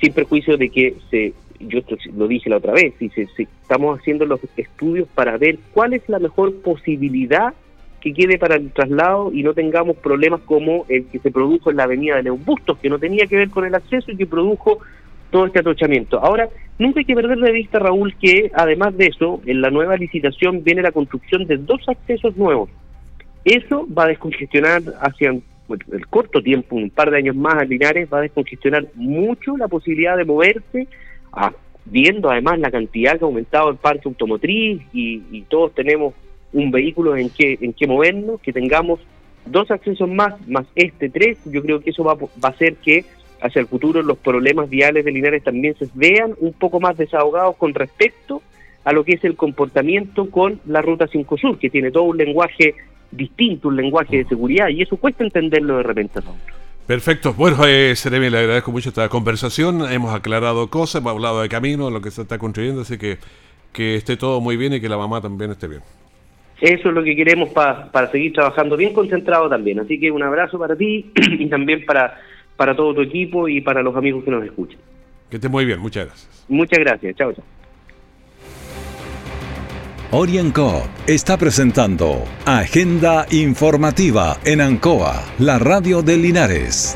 sin 0.00 0.12
perjuicio 0.14 0.56
de 0.56 0.70
que 0.70 0.94
se, 1.10 1.34
yo 1.60 1.80
lo 2.16 2.26
dije 2.26 2.48
la 2.48 2.56
otra 2.56 2.72
vez, 2.72 2.94
si, 2.98 3.10
se, 3.10 3.28
estamos 3.36 3.98
haciendo 3.98 4.24
los 4.24 4.40
estudios 4.56 5.06
para 5.14 5.36
ver 5.36 5.58
cuál 5.72 5.92
es 5.92 6.08
la 6.08 6.18
mejor 6.18 6.62
posibilidad 6.62 7.52
que 8.00 8.14
quede 8.14 8.38
para 8.38 8.56
el 8.56 8.70
traslado 8.70 9.30
y 9.32 9.42
no 9.42 9.52
tengamos 9.52 9.96
problemas 9.96 10.40
como 10.42 10.86
el 10.88 11.06
que 11.06 11.18
se 11.18 11.30
produjo 11.30 11.70
en 11.70 11.76
la 11.76 11.84
avenida 11.84 12.16
de 12.16 12.24
León 12.24 12.42
Bustos, 12.44 12.78
que 12.78 12.90
no 12.90 12.98
tenía 12.98 13.26
que 13.26 13.36
ver 13.36 13.50
con 13.50 13.66
el 13.66 13.74
acceso 13.74 14.10
y 14.10 14.16
que 14.16 14.26
produjo 14.26 14.78
todo 15.30 15.46
este 15.46 15.60
atochamiento. 15.60 16.18
Ahora, 16.20 16.48
nunca 16.78 17.00
hay 17.00 17.06
que 17.06 17.14
perder 17.14 17.38
de 17.38 17.52
vista, 17.52 17.78
Raúl, 17.78 18.14
que 18.16 18.50
además 18.54 18.96
de 18.96 19.06
eso, 19.06 19.42
en 19.44 19.60
la 19.60 19.70
nueva 19.70 19.96
licitación 19.96 20.64
viene 20.64 20.82
la 20.82 20.92
construcción 20.92 21.46
de 21.46 21.58
dos 21.58 21.82
accesos 21.88 22.36
nuevos 22.36 22.70
eso 23.44 23.86
va 23.86 24.04
a 24.04 24.08
descongestionar 24.08 24.82
hacia 25.00 25.30
el 25.30 26.06
corto 26.08 26.42
tiempo, 26.42 26.76
un 26.76 26.90
par 26.90 27.10
de 27.10 27.18
años 27.18 27.36
más 27.36 27.54
a 27.54 27.64
Linares, 27.64 28.08
va 28.12 28.18
a 28.18 28.22
descongestionar 28.22 28.86
mucho 28.94 29.56
la 29.56 29.68
posibilidad 29.68 30.16
de 30.16 30.24
moverse, 30.24 30.88
viendo 31.86 32.30
además 32.30 32.58
la 32.58 32.70
cantidad 32.70 33.18
que 33.18 33.24
ha 33.24 33.26
aumentado 33.26 33.70
el 33.70 33.76
parque 33.76 34.08
automotriz 34.08 34.82
y, 34.92 35.42
todos 35.48 35.74
tenemos 35.74 36.14
un 36.52 36.70
vehículo 36.70 37.16
en 37.16 37.30
que, 37.30 37.58
en 37.60 37.72
que 37.72 37.86
movernos, 37.86 38.40
que 38.40 38.52
tengamos 38.52 39.00
dos 39.46 39.70
accesos 39.70 40.08
más, 40.08 40.34
más 40.48 40.66
este 40.74 41.10
tres, 41.10 41.38
yo 41.44 41.62
creo 41.62 41.80
que 41.80 41.90
eso 41.90 42.04
va, 42.04 42.14
va 42.14 42.28
a 42.42 42.48
hacer 42.48 42.76
que 42.76 43.04
hacia 43.40 43.60
el 43.60 43.66
futuro 43.66 44.02
los 44.02 44.16
problemas 44.18 44.70
viales 44.70 45.04
de 45.04 45.12
Linares 45.12 45.44
también 45.44 45.74
se 45.76 45.88
vean 45.94 46.34
un 46.38 46.52
poco 46.54 46.80
más 46.80 46.96
desahogados 46.96 47.56
con 47.56 47.74
respecto 47.74 48.36
a 48.36 48.53
lo 48.92 49.04
que 49.04 49.14
es 49.14 49.24
el 49.24 49.36
comportamiento 49.36 50.30
con 50.30 50.60
la 50.66 50.82
Ruta 50.82 51.06
5 51.06 51.38
Sur, 51.38 51.58
que 51.58 51.70
tiene 51.70 51.90
todo 51.90 52.04
un 52.04 52.16
lenguaje 52.16 52.74
distinto, 53.10 53.68
un 53.68 53.76
lenguaje 53.76 54.18
de 54.18 54.24
seguridad, 54.24 54.68
y 54.68 54.82
eso 54.82 54.96
cuesta 54.96 55.24
entenderlo 55.24 55.78
de 55.78 55.82
repente. 55.82 56.20
Perfecto. 56.86 57.32
Bueno, 57.32 57.64
eh, 57.66 57.96
Seremi, 57.96 58.28
le 58.28 58.38
agradezco 58.38 58.70
mucho 58.70 58.90
esta 58.90 59.08
conversación. 59.08 59.90
Hemos 59.90 60.14
aclarado 60.14 60.68
cosas, 60.68 61.00
hemos 61.00 61.12
hablado 61.12 61.40
de 61.40 61.48
camino, 61.48 61.90
lo 61.90 62.02
que 62.02 62.10
se 62.10 62.22
está 62.22 62.36
construyendo, 62.36 62.82
así 62.82 62.98
que 62.98 63.18
que 63.74 63.96
esté 63.96 64.16
todo 64.16 64.40
muy 64.40 64.56
bien 64.56 64.72
y 64.72 64.80
que 64.80 64.88
la 64.88 64.96
mamá 64.96 65.20
también 65.20 65.50
esté 65.50 65.66
bien. 65.68 65.82
Eso 66.60 66.88
es 66.88 66.94
lo 66.94 67.02
que 67.02 67.14
queremos 67.16 67.50
para 67.50 68.10
seguir 68.10 68.32
trabajando 68.32 68.76
bien 68.76 68.94
concentrado 68.94 69.50
también. 69.50 69.80
Así 69.80 70.00
que 70.00 70.10
un 70.10 70.22
abrazo 70.22 70.58
para 70.58 70.76
ti 70.76 71.10
y 71.38 71.46
también 71.48 71.84
para, 71.84 72.18
para 72.56 72.74
todo 72.74 72.94
tu 72.94 73.02
equipo 73.02 73.48
y 73.48 73.60
para 73.60 73.82
los 73.82 73.94
amigos 73.94 74.24
que 74.24 74.30
nos 74.30 74.44
escuchan. 74.44 74.78
Que 75.28 75.36
esté 75.36 75.48
muy 75.48 75.66
bien, 75.66 75.80
muchas 75.80 76.06
gracias. 76.06 76.44
Muchas 76.48 76.78
gracias, 76.78 77.16
chao, 77.16 77.32
chao. 77.32 77.53
Orienco 80.10 80.86
está 81.06 81.36
presentando 81.36 82.24
Agenda 82.44 83.26
Informativa 83.30 84.38
en 84.44 84.60
Ancoa, 84.60 85.24
la 85.38 85.58
radio 85.58 86.02
de 86.02 86.16
Linares. 86.16 86.94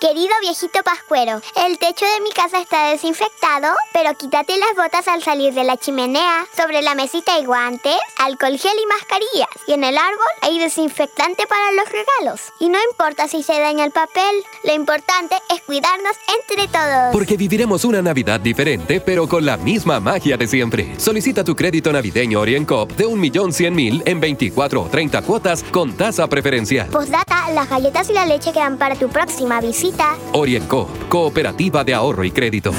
Querido 0.00 0.32
viejito 0.40 0.82
pascuero, 0.82 1.42
el 1.56 1.78
techo 1.78 2.06
de 2.06 2.22
mi 2.22 2.30
casa 2.30 2.58
está 2.58 2.88
desinfectado, 2.88 3.68
pero 3.92 4.16
quítate 4.16 4.56
las 4.56 4.74
botas 4.74 5.06
al 5.08 5.22
salir 5.22 5.52
de 5.52 5.62
la 5.62 5.76
chimenea. 5.76 6.46
Sobre 6.56 6.80
la 6.80 6.94
mesita 6.94 7.34
hay 7.34 7.44
guantes, 7.44 7.98
alcohol 8.16 8.56
gel 8.56 8.72
y 8.82 8.86
mascarillas. 8.86 9.50
Y 9.66 9.74
en 9.74 9.84
el 9.84 9.98
árbol 9.98 10.26
hay 10.40 10.58
desinfectante 10.58 11.46
para 11.46 11.72
los 11.72 11.84
regalos. 11.84 12.40
Y 12.60 12.70
no 12.70 12.78
importa 12.90 13.28
si 13.28 13.42
se 13.42 13.60
daña 13.60 13.84
el 13.84 13.90
papel, 13.90 14.42
lo 14.64 14.72
importante 14.72 15.36
es 15.54 15.60
cuidarnos 15.64 16.16
entre 16.34 16.66
todos. 16.68 17.12
Porque 17.12 17.36
viviremos 17.36 17.84
una 17.84 18.00
Navidad 18.00 18.40
diferente, 18.40 19.02
pero 19.02 19.28
con 19.28 19.44
la 19.44 19.58
misma 19.58 20.00
magia 20.00 20.38
de 20.38 20.46
siempre. 20.46 20.98
Solicita 20.98 21.44
tu 21.44 21.54
crédito 21.54 21.92
navideño 21.92 22.40
OrienCop 22.40 22.92
de 22.92 23.04
1.100.000 23.04 24.04
en 24.06 24.18
24 24.18 24.82
o 24.82 24.88
30 24.88 25.20
cuotas 25.20 25.62
con 25.62 25.94
tasa 25.94 26.26
preferencial. 26.26 26.88
Postdata, 26.88 27.50
las 27.50 27.68
galletas 27.68 28.08
y 28.08 28.14
la 28.14 28.24
leche 28.24 28.50
quedan 28.54 28.78
para 28.78 28.96
tu 28.96 29.10
próxima 29.10 29.60
visita. 29.60 29.89
Orienco, 30.32 30.88
Cooperativa 31.08 31.84
de 31.84 31.94
Ahorro 31.94 32.24
y 32.24 32.30
Crédito. 32.30 32.72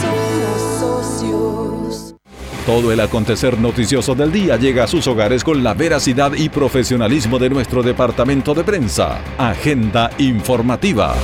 Todo 2.66 2.92
el 2.92 3.00
acontecer 3.00 3.58
noticioso 3.60 4.14
del 4.14 4.32
día 4.32 4.56
llega 4.56 4.84
a 4.84 4.88
sus 4.88 5.08
hogares 5.08 5.44
con 5.44 5.64
la 5.64 5.74
veracidad 5.74 6.34
y 6.34 6.48
profesionalismo 6.50 7.40
de 7.40 7.50
nuestro 7.50 7.82
departamento 7.82 8.54
de 8.54 8.64
prensa. 8.64 9.20
Agenda 9.38 10.12
informativa. 10.20 11.16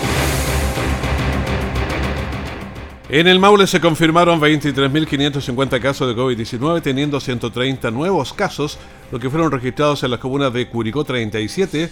En 3.10 3.28
el 3.28 3.40
Maule 3.40 3.68
se 3.68 3.80
confirmaron 3.80 4.42
23.550 4.42 5.80
casos 5.80 6.10
de 6.10 6.22
COVID-19, 6.22 6.82
teniendo 6.82 7.22
130 7.22 7.90
nuevos 7.92 8.34
casos, 8.34 8.78
lo 9.12 9.20
que 9.20 9.30
fueron 9.30 9.50
registrados 9.50 10.04
en 10.04 10.12
las 10.12 10.20
comunas 10.20 10.52
de 10.52 10.68
Curicó 10.68 11.06
37, 11.06 11.90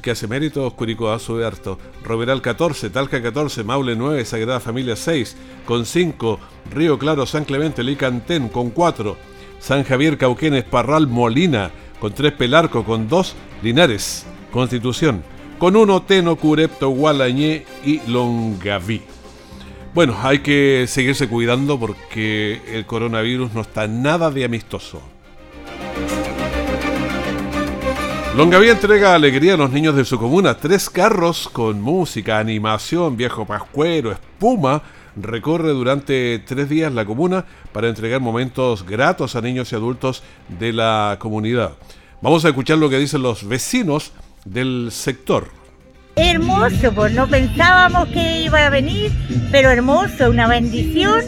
que 0.00 0.10
hace 0.10 0.26
méritos, 0.26 0.72
Curicó 0.74 1.10
Azu 1.10 1.42
harto. 1.42 1.78
Roberal 2.02 2.42
14, 2.42 2.90
Talca 2.90 3.22
14, 3.22 3.64
Maule 3.64 3.96
9, 3.96 4.24
Sagrada 4.24 4.60
Familia 4.60 4.96
6, 4.96 5.36
con 5.64 5.86
5, 5.86 6.38
Río 6.70 6.98
Claro, 6.98 7.26
San 7.26 7.44
Clemente, 7.44 7.82
Licantén 7.82 8.48
con 8.48 8.70
4, 8.70 9.16
San 9.60 9.84
Javier, 9.84 10.18
Cauquenes, 10.18 10.64
Parral, 10.64 11.06
Molina, 11.06 11.70
con 12.00 12.12
3, 12.12 12.32
Pelarco, 12.32 12.84
con 12.84 13.08
2, 13.08 13.34
Linares, 13.62 14.26
Constitución, 14.50 15.22
con 15.58 15.76
1, 15.76 16.02
Teno, 16.02 16.36
Curepto, 16.36 16.90
Gualañé 16.90 17.64
y 17.84 18.00
Longaví. 18.10 19.02
Bueno, 19.94 20.16
hay 20.22 20.40
que 20.40 20.86
seguirse 20.88 21.28
cuidando 21.28 21.78
porque 21.78 22.60
el 22.72 22.84
coronavirus 22.84 23.54
no 23.54 23.60
está 23.60 23.86
nada 23.86 24.30
de 24.30 24.44
amistoso. 24.44 25.13
Longaví 28.36 28.68
entrega 28.68 29.14
alegría 29.14 29.54
a 29.54 29.56
los 29.56 29.70
niños 29.70 29.94
de 29.94 30.04
su 30.04 30.18
comuna. 30.18 30.56
Tres 30.56 30.90
carros 30.90 31.48
con 31.52 31.80
música, 31.80 32.40
animación, 32.40 33.16
viejo 33.16 33.46
pascuero, 33.46 34.10
espuma. 34.10 34.82
Recorre 35.14 35.68
durante 35.68 36.40
tres 36.40 36.68
días 36.68 36.92
la 36.92 37.04
comuna 37.04 37.44
para 37.72 37.88
entregar 37.88 38.20
momentos 38.20 38.84
gratos 38.84 39.36
a 39.36 39.40
niños 39.40 39.70
y 39.70 39.76
adultos 39.76 40.24
de 40.48 40.72
la 40.72 41.16
comunidad. 41.20 41.74
Vamos 42.22 42.44
a 42.44 42.48
escuchar 42.48 42.78
lo 42.78 42.90
que 42.90 42.98
dicen 42.98 43.22
los 43.22 43.46
vecinos 43.46 44.10
del 44.44 44.88
sector. 44.90 45.52
Hermoso, 46.16 46.92
pues 46.92 47.12
no 47.12 47.28
pensábamos 47.28 48.08
que 48.08 48.40
iba 48.42 48.66
a 48.66 48.70
venir, 48.70 49.12
pero 49.52 49.70
hermoso, 49.70 50.28
una 50.28 50.48
bendición 50.48 51.20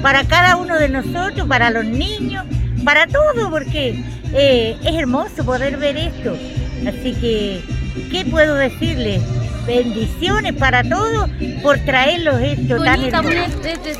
para 0.00 0.22
cada 0.28 0.54
uno 0.54 0.78
de 0.78 0.88
nosotros, 0.88 1.48
para 1.48 1.70
los 1.70 1.84
niños, 1.84 2.44
para 2.84 3.06
todo, 3.06 3.50
porque 3.50 3.96
eh, 4.34 4.76
es 4.82 4.94
hermoso 4.94 5.44
poder 5.44 5.76
ver 5.76 5.96
esto. 5.96 6.36
Así 6.86 7.14
que, 7.14 7.62
¿qué 8.10 8.24
puedo 8.24 8.54
decirle? 8.54 9.20
Bendiciones 9.66 10.54
para 10.54 10.82
todos 10.82 11.30
por 11.62 11.78
traerlos 11.84 12.40
esto 12.40 12.82
tan 12.82 13.00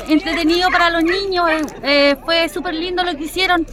entretenido 0.09 0.69
para 0.69 0.89
los 0.89 1.03
niños. 1.03 1.49
Eh, 1.49 1.61
eh, 1.83 2.15
fue 2.25 2.49
súper 2.49 2.73
lindo 2.73 3.03
lo 3.03 3.15
que 3.15 3.23
hicieron 3.23 3.65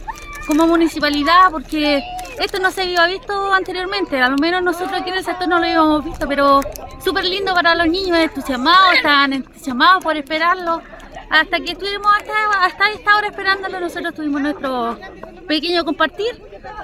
como 0.47 0.67
municipalidad 0.67 1.51
porque 1.51 2.01
esto 2.39 2.59
no 2.59 2.71
se 2.71 2.83
había 2.83 3.05
visto 3.07 3.53
anteriormente. 3.53 4.21
A 4.21 4.29
lo 4.29 4.37
menos 4.37 4.63
nosotros 4.63 5.01
aquí 5.01 5.09
en 5.09 5.17
el 5.17 5.25
sector 5.25 5.49
no 5.49 5.59
lo 5.59 5.65
habíamos 5.65 6.05
visto, 6.05 6.27
pero 6.29 6.61
súper 7.03 7.25
lindo 7.25 7.53
para 7.53 7.75
los 7.75 7.87
niños, 7.87 8.17
entusiasmados, 8.17 8.95
estaban 8.95 9.33
entusiasmados 9.33 10.01
por 10.01 10.15
esperarlo 10.15 10.81
hasta 11.31 11.59
que 11.61 11.71
estuvimos 11.71 12.11
hasta, 12.13 12.65
hasta 12.65 12.91
esta 12.91 13.15
hora 13.15 13.27
esperándolo, 13.27 13.79
nosotros 13.79 14.13
tuvimos 14.13 14.41
nuestro 14.41 14.97
pequeño 15.47 15.83
compartir 15.85 16.41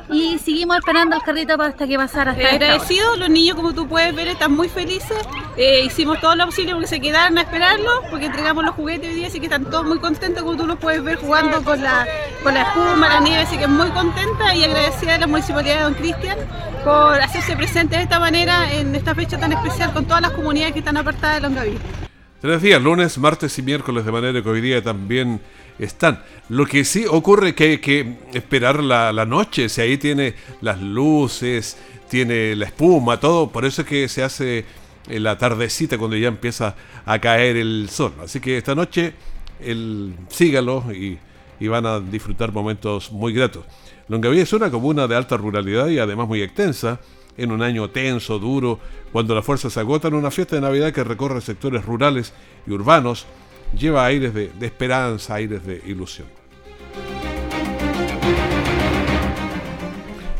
y 0.09 0.39
seguimos 0.39 0.77
esperando 0.77 1.17
el 1.17 1.21
carrito 1.21 1.61
hasta 1.61 1.85
que 1.85 1.97
pasara. 1.97 2.31
Hasta 2.31 2.51
agradecido, 2.51 3.17
los 3.17 3.29
niños 3.29 3.57
como 3.57 3.73
tú 3.73 3.87
puedes 3.87 4.15
ver 4.15 4.29
están 4.29 4.53
muy 4.53 4.69
felices, 4.69 5.17
eh, 5.57 5.83
hicimos 5.85 6.21
todo 6.21 6.35
lo 6.35 6.45
posible 6.45 6.71
porque 6.71 6.87
se 6.87 7.01
quedaran 7.01 7.37
a 7.37 7.41
esperarlo, 7.41 7.91
porque 8.09 8.27
entregamos 8.27 8.63
los 8.63 8.73
juguetes 8.75 9.09
hoy 9.09 9.15
día, 9.15 9.27
así 9.27 9.39
que 9.39 9.47
están 9.47 9.65
todos 9.65 9.85
muy 9.85 9.99
contentos 9.99 10.43
como 10.43 10.55
tú 10.55 10.65
los 10.65 10.79
puedes 10.79 11.03
ver 11.03 11.17
jugando 11.17 11.61
con 11.63 11.83
la, 11.83 12.07
con 12.41 12.53
la 12.53 12.61
espuma, 12.61 13.09
la 13.09 13.19
nieve, 13.19 13.43
así 13.43 13.57
que 13.57 13.67
muy 13.67 13.89
contenta 13.89 14.55
y 14.55 14.63
agradecida 14.63 15.15
a 15.15 15.17
la 15.17 15.27
Municipalidad 15.27 15.75
de 15.75 15.83
Don 15.83 15.93
Cristian 15.95 16.37
por 16.85 17.19
hacerse 17.19 17.57
presente 17.57 17.97
de 17.97 18.03
esta 18.03 18.17
manera 18.19 18.71
en 18.71 18.95
esta 18.95 19.13
fecha 19.13 19.37
tan 19.37 19.51
especial 19.51 19.91
con 19.91 20.05
todas 20.05 20.21
las 20.21 20.31
comunidades 20.31 20.71
que 20.71 20.79
están 20.79 20.95
apartadas 20.95 21.41
de 21.41 21.41
Longaví. 21.41 22.06
Tres 22.39 22.61
días, 22.61 22.79
lunes, 22.79 23.17
martes 23.17 23.57
y 23.57 23.63
miércoles, 23.63 24.05
de 24.05 24.11
manera 24.11 24.43
que 24.43 24.47
hoy 24.47 24.61
día 24.61 24.83
también 24.83 25.41
están. 25.79 26.21
Lo 26.49 26.67
que 26.67 26.85
sí 26.85 27.03
ocurre 27.09 27.49
es 27.49 27.55
que 27.55 27.63
hay 27.63 27.77
que 27.79 28.13
esperar 28.31 28.83
la, 28.83 29.25
noche, 29.25 29.69
si 29.69 29.81
ahí 29.81 29.97
tiene 29.97 30.35
las 30.61 30.79
luces, 30.79 31.77
tiene 32.07 32.55
la 32.55 32.65
espuma, 32.65 33.19
todo, 33.19 33.49
por 33.49 33.65
eso 33.65 33.81
es 33.81 33.87
que 33.87 34.07
se 34.07 34.21
hace 34.21 34.65
la 35.07 35.35
tardecita 35.39 35.97
cuando 35.97 36.15
ya 36.15 36.27
empieza 36.27 36.75
a 37.07 37.17
caer 37.17 37.57
el 37.57 37.89
sol. 37.89 38.13
Así 38.23 38.39
que 38.39 38.59
esta 38.59 38.75
noche 38.75 39.15
el, 39.59 40.13
sígalo 40.29 40.83
y, 40.93 41.17
y 41.59 41.67
van 41.67 41.87
a 41.87 41.99
disfrutar 41.99 42.53
momentos 42.53 43.11
muy 43.11 43.33
gratos. 43.33 43.65
Longaví 44.09 44.41
es 44.41 44.53
una 44.53 44.69
comuna 44.69 45.07
de 45.07 45.15
alta 45.15 45.37
ruralidad 45.37 45.87
y 45.87 45.97
además 45.97 46.27
muy 46.27 46.43
extensa 46.43 46.99
en 47.37 47.51
un 47.51 47.61
año 47.61 47.89
tenso, 47.89 48.39
duro, 48.39 48.79
cuando 49.11 49.35
las 49.35 49.45
fuerzas 49.45 49.73
se 49.73 49.79
agotan, 49.79 50.13
una 50.13 50.31
fiesta 50.31 50.55
de 50.55 50.61
Navidad 50.61 50.91
que 50.91 51.03
recorre 51.03 51.41
sectores 51.41 51.85
rurales 51.85 52.33
y 52.65 52.71
urbanos, 52.71 53.25
lleva 53.77 54.05
aires 54.05 54.33
de, 54.33 54.51
esperanza, 54.61 55.35
aires 55.35 55.65
de 55.65 55.81
ilusión. 55.85 56.27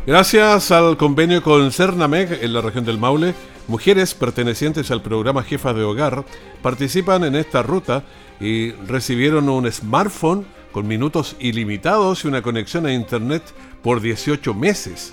Gracias 0.06 0.70
al 0.70 0.96
convenio 0.96 1.42
con 1.42 1.70
Cernameg 1.70 2.42
en 2.42 2.52
la 2.52 2.62
región 2.62 2.84
del 2.84 2.98
Maule, 2.98 3.34
mujeres 3.66 4.14
pertenecientes 4.14 4.90
al 4.90 5.02
programa 5.02 5.42
Jefas 5.42 5.76
de 5.76 5.82
Hogar 5.82 6.24
participan 6.62 7.24
en 7.24 7.36
esta 7.36 7.62
ruta 7.62 8.04
y 8.40 8.70
recibieron 8.72 9.50
un 9.50 9.70
smartphone 9.70 10.46
con 10.72 10.86
minutos 10.86 11.36
ilimitados 11.40 12.24
y 12.24 12.28
una 12.28 12.40
conexión 12.40 12.86
a 12.86 12.92
Internet 12.92 13.42
por 13.82 14.00
18 14.00 14.54
meses. 14.54 15.12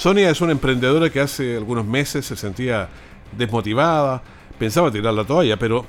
Sonia 0.00 0.30
es 0.30 0.40
una 0.40 0.52
emprendedora 0.52 1.10
que 1.10 1.20
hace 1.20 1.58
algunos 1.58 1.84
meses 1.84 2.24
se 2.24 2.34
sentía 2.34 2.88
desmotivada, 3.36 4.22
pensaba 4.58 4.90
tirar 4.90 5.12
la 5.12 5.26
toalla, 5.26 5.58
pero 5.58 5.84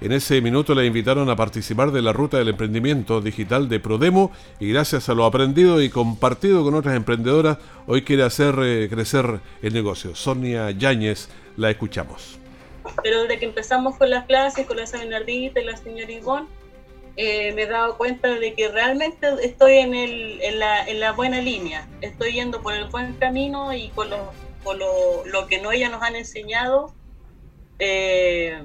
en 0.00 0.10
ese 0.10 0.40
minuto 0.40 0.74
la 0.74 0.84
invitaron 0.84 1.30
a 1.30 1.36
participar 1.36 1.92
de 1.92 2.02
la 2.02 2.12
ruta 2.12 2.38
del 2.38 2.48
emprendimiento 2.48 3.20
digital 3.20 3.68
de 3.68 3.78
Prodemo 3.78 4.32
y 4.58 4.72
gracias 4.72 5.08
a 5.08 5.14
lo 5.14 5.24
aprendido 5.24 5.80
y 5.80 5.90
compartido 5.90 6.64
con 6.64 6.74
otras 6.74 6.96
emprendedoras, 6.96 7.58
hoy 7.86 8.02
quiere 8.02 8.24
hacer 8.24 8.56
eh, 8.64 8.88
crecer 8.90 9.38
el 9.62 9.72
negocio. 9.72 10.16
Sonia 10.16 10.72
Yáñez, 10.72 11.28
la 11.56 11.70
escuchamos. 11.70 12.40
Pero 13.04 13.22
desde 13.22 13.38
que 13.38 13.44
empezamos 13.44 13.96
con 13.96 14.10
las 14.10 14.26
clases, 14.26 14.66
con 14.66 14.76
la 14.76 14.86
Bernardita 14.90 15.60
y 15.60 15.64
la 15.64 15.76
señora 15.76 16.10
Ivonne, 16.10 16.48
eh, 17.16 17.52
me 17.52 17.62
he 17.62 17.66
dado 17.66 17.96
cuenta 17.96 18.28
de 18.28 18.54
que 18.54 18.68
realmente 18.68 19.28
estoy 19.42 19.78
en, 19.78 19.94
el, 19.94 20.40
en, 20.42 20.58
la, 20.58 20.86
en, 20.86 21.00
la, 21.00 21.12
buena 21.12 21.40
línea, 21.40 21.88
estoy 22.00 22.32
yendo 22.32 22.62
por 22.62 22.74
el 22.74 22.86
buen 22.86 23.14
camino 23.14 23.72
y 23.74 23.88
con 23.90 24.10
lo, 24.10 24.32
lo, 24.64 25.24
lo 25.26 25.46
que 25.46 25.60
no 25.60 25.72
ellas 25.72 25.90
nos 25.90 26.02
han 26.02 26.16
enseñado, 26.16 26.94
eh, 27.78 28.62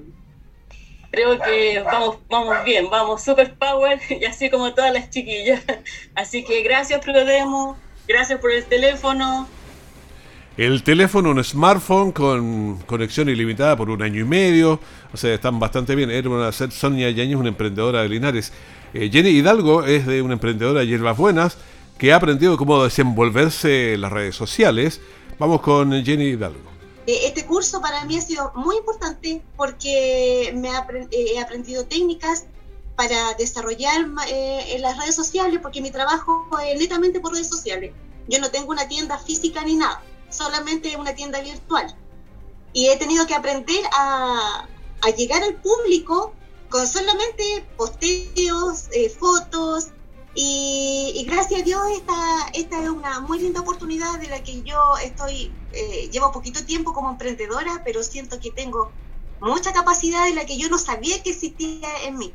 creo 1.12 1.40
que 1.40 1.82
vamos, 1.84 2.18
vamos 2.30 2.64
bien, 2.64 2.90
vamos 2.90 3.24
super 3.24 3.56
power 3.56 4.00
y 4.10 4.26
así 4.26 4.50
como 4.50 4.74
todas 4.74 4.94
las 4.94 5.10
chiquillas. 5.10 5.64
Así 6.16 6.44
que 6.44 6.62
gracias 6.62 7.04
Prodemo, 7.04 7.78
gracias 8.08 8.40
por 8.40 8.52
el 8.52 8.66
teléfono, 8.66 9.48
el 10.58 10.82
teléfono, 10.84 11.30
un 11.30 11.43
smartphone 11.43 12.12
con 12.12 12.78
conexión 12.88 13.30
ilimitada 13.30 13.78
por 13.78 13.89
un 13.91 14.02
año 14.02 14.22
y 14.22 14.26
medio. 14.26 14.80
O 15.13 15.17
sea, 15.17 15.34
están 15.34 15.60
bastante 15.60 15.96
bien. 15.96 16.10
Era 16.10 16.30
una, 16.30 16.52
Sonia 16.52 17.12
Yañez, 17.12 17.36
una 17.36 17.50
emprendedora 17.50 18.02
de 18.02 18.10
Linares. 18.10 18.52
Eh, 18.93 19.10
Jenny 19.12 19.30
Hidalgo 19.30 19.84
es 19.84 20.08
de 20.08 20.22
una 20.22 20.34
emprendedora 20.34 20.80
de 20.80 20.88
hierbas 20.88 21.15
buenas 21.15 21.58
que 21.98 22.12
ha 22.12 22.15
aprendido 22.15 22.58
cómo 22.58 22.84
desenvolverse 22.84 23.93
en 23.93 24.02
las 24.02 24.12
redes 24.12 24.36
sociales. 24.36 25.00
Vamos 25.38 25.62
con 25.62 25.91
Jenny 26.04 26.26
Hidalgo. 26.26 26.72
Eh, 27.06 27.20
este 27.26 27.46
curso 27.46 27.80
para 27.80 28.04
mí 28.06 28.17
ha 28.17 28.22
sido 28.22 28.52
muy 28.56 28.78
importante 28.78 29.41
porque 29.56 30.52
me 30.56 30.70
he 31.12 31.39
aprendido 31.39 31.86
técnicas 31.86 32.48
para 32.96 33.36
desarrollar 33.36 34.08
eh, 34.28 34.76
en 34.76 34.82
las 34.82 34.98
redes 34.98 35.13
sociales, 35.13 35.60
porque 35.62 35.82
mi 35.82 35.91
trabajo 35.91 36.48
es 36.65 36.80
netamente 36.80 37.20
por 37.20 37.32
redes 37.32 37.48
sociales. 37.48 37.93
Yo 38.28 38.39
no 38.39 38.50
tengo 38.50 38.72
una 38.72 38.88
tienda 38.88 39.20
física 39.20 39.63
ni 39.63 39.76
nada, 39.76 40.02
solamente 40.30 40.96
una 40.98 41.13
tienda 41.16 41.42
virtual. 41.42 41.96
Y 42.74 42.88
he 42.88 42.98
tenido 42.98 43.26
que 43.28 43.34
aprender 43.34 43.84
a, 43.94 44.68
llegar 45.18 45.42
al 45.42 45.56
público 45.56 46.34
con 46.70 46.86
solamente 46.86 47.66
posteos, 47.78 48.90
eh, 48.92 49.10
fotos, 49.10 49.92
y, 50.40 51.26
gracias 51.28 51.62
a 51.62 51.63
Dios 51.63 51.82
esta, 51.96 52.13
esta 52.54 52.84
es 52.84 52.90
una 52.90 53.22
muy 53.22 53.40
linda 53.40 53.62
oportunidad 53.62 54.20
de 54.20 54.28
la 54.28 54.44
que 54.44 54.62
yo 54.62 54.78
estoy, 55.04 55.52
eh, 55.74 56.10
llevo 56.12 56.32
poquito 56.32 56.63
tiempo 56.63 56.94
como 56.94 57.10
emprendedora, 57.10 57.82
pero 57.84 58.04
siento 58.04 58.40
que 58.40 58.52
tengo 58.52 58.92
mucha 59.42 59.74
capacidad 59.74 60.26
de 60.26 60.36
la 60.36 60.46
que 60.46 60.58
yo 60.58 60.70
no 60.70 60.78
sabía 60.78 61.24
que 61.24 61.32
existía 61.32 61.88
en 62.06 62.20
mí. 62.20 62.34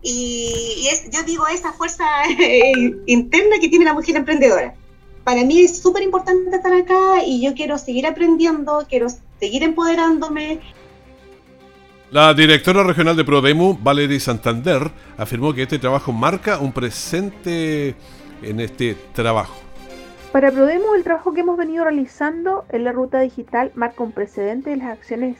Y, 0.00 0.88
es, 0.90 1.10
yo 1.10 1.22
digo 1.24 1.46
esa 1.46 1.74
fuerza 1.74 2.04
interna 3.06 3.56
que 3.60 3.68
tiene 3.68 3.84
la 3.84 3.92
mujer 3.92 4.16
emprendedora. 4.16 4.74
Para 5.24 5.44
mí 5.44 5.60
es 5.60 5.80
súper 5.80 6.02
importante 6.02 6.54
estar 6.54 6.72
acá 6.72 7.24
y 7.24 7.42
yo 7.42 7.54
quiero 7.54 7.78
seguir 7.78 8.06
aprendiendo, 8.06 8.84
quiero 8.88 9.06
seguir 9.38 9.62
empoderándome 9.62 10.60
la 12.12 12.34
directora 12.34 12.82
regional 12.82 13.16
de 13.16 13.24
Prodemu, 13.24 13.78
Valerie 13.82 14.20
Santander, 14.20 14.90
afirmó 15.16 15.54
que 15.54 15.62
este 15.62 15.78
trabajo 15.78 16.12
marca 16.12 16.58
un 16.58 16.70
presente 16.70 17.94
en 18.42 18.60
este 18.60 18.98
trabajo. 19.14 19.54
Para 20.30 20.50
Prodemu, 20.50 20.92
el 20.92 21.04
trabajo 21.04 21.32
que 21.32 21.40
hemos 21.40 21.56
venido 21.56 21.84
realizando 21.84 22.66
en 22.68 22.84
la 22.84 22.92
ruta 22.92 23.20
digital 23.20 23.72
marca 23.76 24.02
un 24.02 24.12
precedente 24.12 24.68
de 24.68 24.76
las 24.76 24.88
acciones 24.88 25.38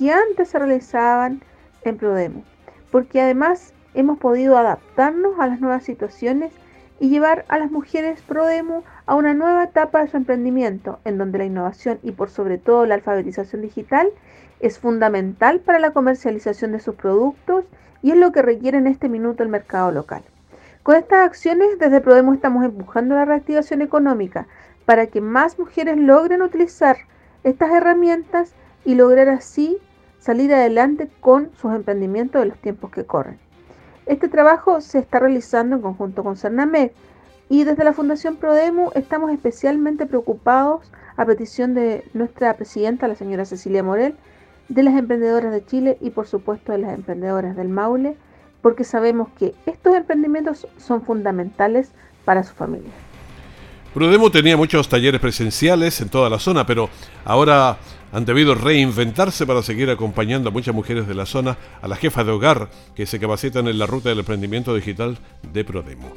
que 0.00 0.10
antes 0.10 0.48
se 0.48 0.58
realizaban 0.58 1.44
en 1.84 1.96
Prodemu, 1.96 2.42
porque 2.90 3.20
además 3.20 3.72
hemos 3.94 4.18
podido 4.18 4.58
adaptarnos 4.58 5.38
a 5.38 5.46
las 5.46 5.60
nuevas 5.60 5.84
situaciones 5.84 6.50
y 6.98 7.08
llevar 7.08 7.44
a 7.46 7.56
las 7.56 7.70
mujeres 7.70 8.20
Prodemu 8.22 8.82
a 9.10 9.16
una 9.16 9.34
nueva 9.34 9.64
etapa 9.64 10.02
de 10.02 10.08
su 10.08 10.16
emprendimiento, 10.16 11.00
en 11.04 11.18
donde 11.18 11.38
la 11.38 11.44
innovación 11.44 11.98
y 12.04 12.12
por 12.12 12.30
sobre 12.30 12.58
todo 12.58 12.86
la 12.86 12.94
alfabetización 12.94 13.60
digital 13.60 14.08
es 14.60 14.78
fundamental 14.78 15.58
para 15.58 15.80
la 15.80 15.90
comercialización 15.90 16.70
de 16.70 16.78
sus 16.78 16.94
productos 16.94 17.64
y 18.02 18.12
es 18.12 18.16
lo 18.16 18.30
que 18.30 18.40
requiere 18.40 18.78
en 18.78 18.86
este 18.86 19.08
minuto 19.08 19.42
el 19.42 19.48
mercado 19.48 19.90
local. 19.90 20.22
Con 20.84 20.94
estas 20.94 21.26
acciones, 21.26 21.76
desde 21.80 22.00
Prodemo 22.00 22.32
estamos 22.32 22.64
empujando 22.64 23.16
la 23.16 23.24
reactivación 23.24 23.82
económica 23.82 24.46
para 24.84 25.08
que 25.08 25.20
más 25.20 25.58
mujeres 25.58 25.96
logren 25.96 26.40
utilizar 26.40 26.98
estas 27.42 27.72
herramientas 27.72 28.54
y 28.84 28.94
lograr 28.94 29.28
así 29.28 29.78
salir 30.20 30.54
adelante 30.54 31.10
con 31.20 31.50
sus 31.56 31.74
emprendimientos 31.74 32.42
de 32.42 32.48
los 32.50 32.58
tiempos 32.58 32.92
que 32.92 33.04
corren. 33.04 33.40
Este 34.06 34.28
trabajo 34.28 34.80
se 34.80 35.00
está 35.00 35.18
realizando 35.18 35.74
en 35.74 35.82
conjunto 35.82 36.22
con 36.22 36.36
Cernamec 36.36 36.92
y 37.50 37.64
desde 37.64 37.82
la 37.82 37.92
Fundación 37.92 38.36
Prodemo 38.36 38.92
estamos 38.94 39.32
especialmente 39.32 40.06
preocupados 40.06 40.82
a 41.16 41.26
petición 41.26 41.74
de 41.74 42.04
nuestra 42.14 42.56
presidenta, 42.56 43.08
la 43.08 43.16
señora 43.16 43.44
Cecilia 43.44 43.82
Morel, 43.82 44.14
de 44.68 44.84
las 44.84 44.94
emprendedoras 44.94 45.52
de 45.52 45.66
Chile 45.66 45.98
y 46.00 46.10
por 46.10 46.28
supuesto 46.28 46.70
de 46.70 46.78
las 46.78 46.94
emprendedoras 46.94 47.56
del 47.56 47.68
Maule, 47.68 48.16
porque 48.62 48.84
sabemos 48.84 49.28
que 49.36 49.52
estos 49.66 49.96
emprendimientos 49.96 50.68
son 50.78 51.02
fundamentales 51.02 51.90
para 52.24 52.44
su 52.44 52.54
familia. 52.54 52.92
Prodemo 53.92 54.30
tenía 54.30 54.56
muchos 54.56 54.88
talleres 54.88 55.20
presenciales 55.20 56.00
en 56.00 56.08
toda 56.08 56.30
la 56.30 56.38
zona, 56.38 56.64
pero 56.64 56.88
ahora 57.24 57.78
han 58.12 58.24
debido 58.24 58.54
reinventarse 58.54 59.44
para 59.44 59.64
seguir 59.64 59.90
acompañando 59.90 60.50
a 60.50 60.52
muchas 60.52 60.72
mujeres 60.72 61.08
de 61.08 61.14
la 61.14 61.26
zona, 61.26 61.56
a 61.82 61.88
las 61.88 61.98
jefas 61.98 62.24
de 62.24 62.30
hogar 62.30 62.70
que 62.94 63.06
se 63.06 63.18
capacitan 63.18 63.66
en 63.66 63.80
la 63.80 63.86
ruta 63.86 64.08
del 64.08 64.20
emprendimiento 64.20 64.72
digital 64.72 65.18
de 65.52 65.64
Prodemo. 65.64 66.12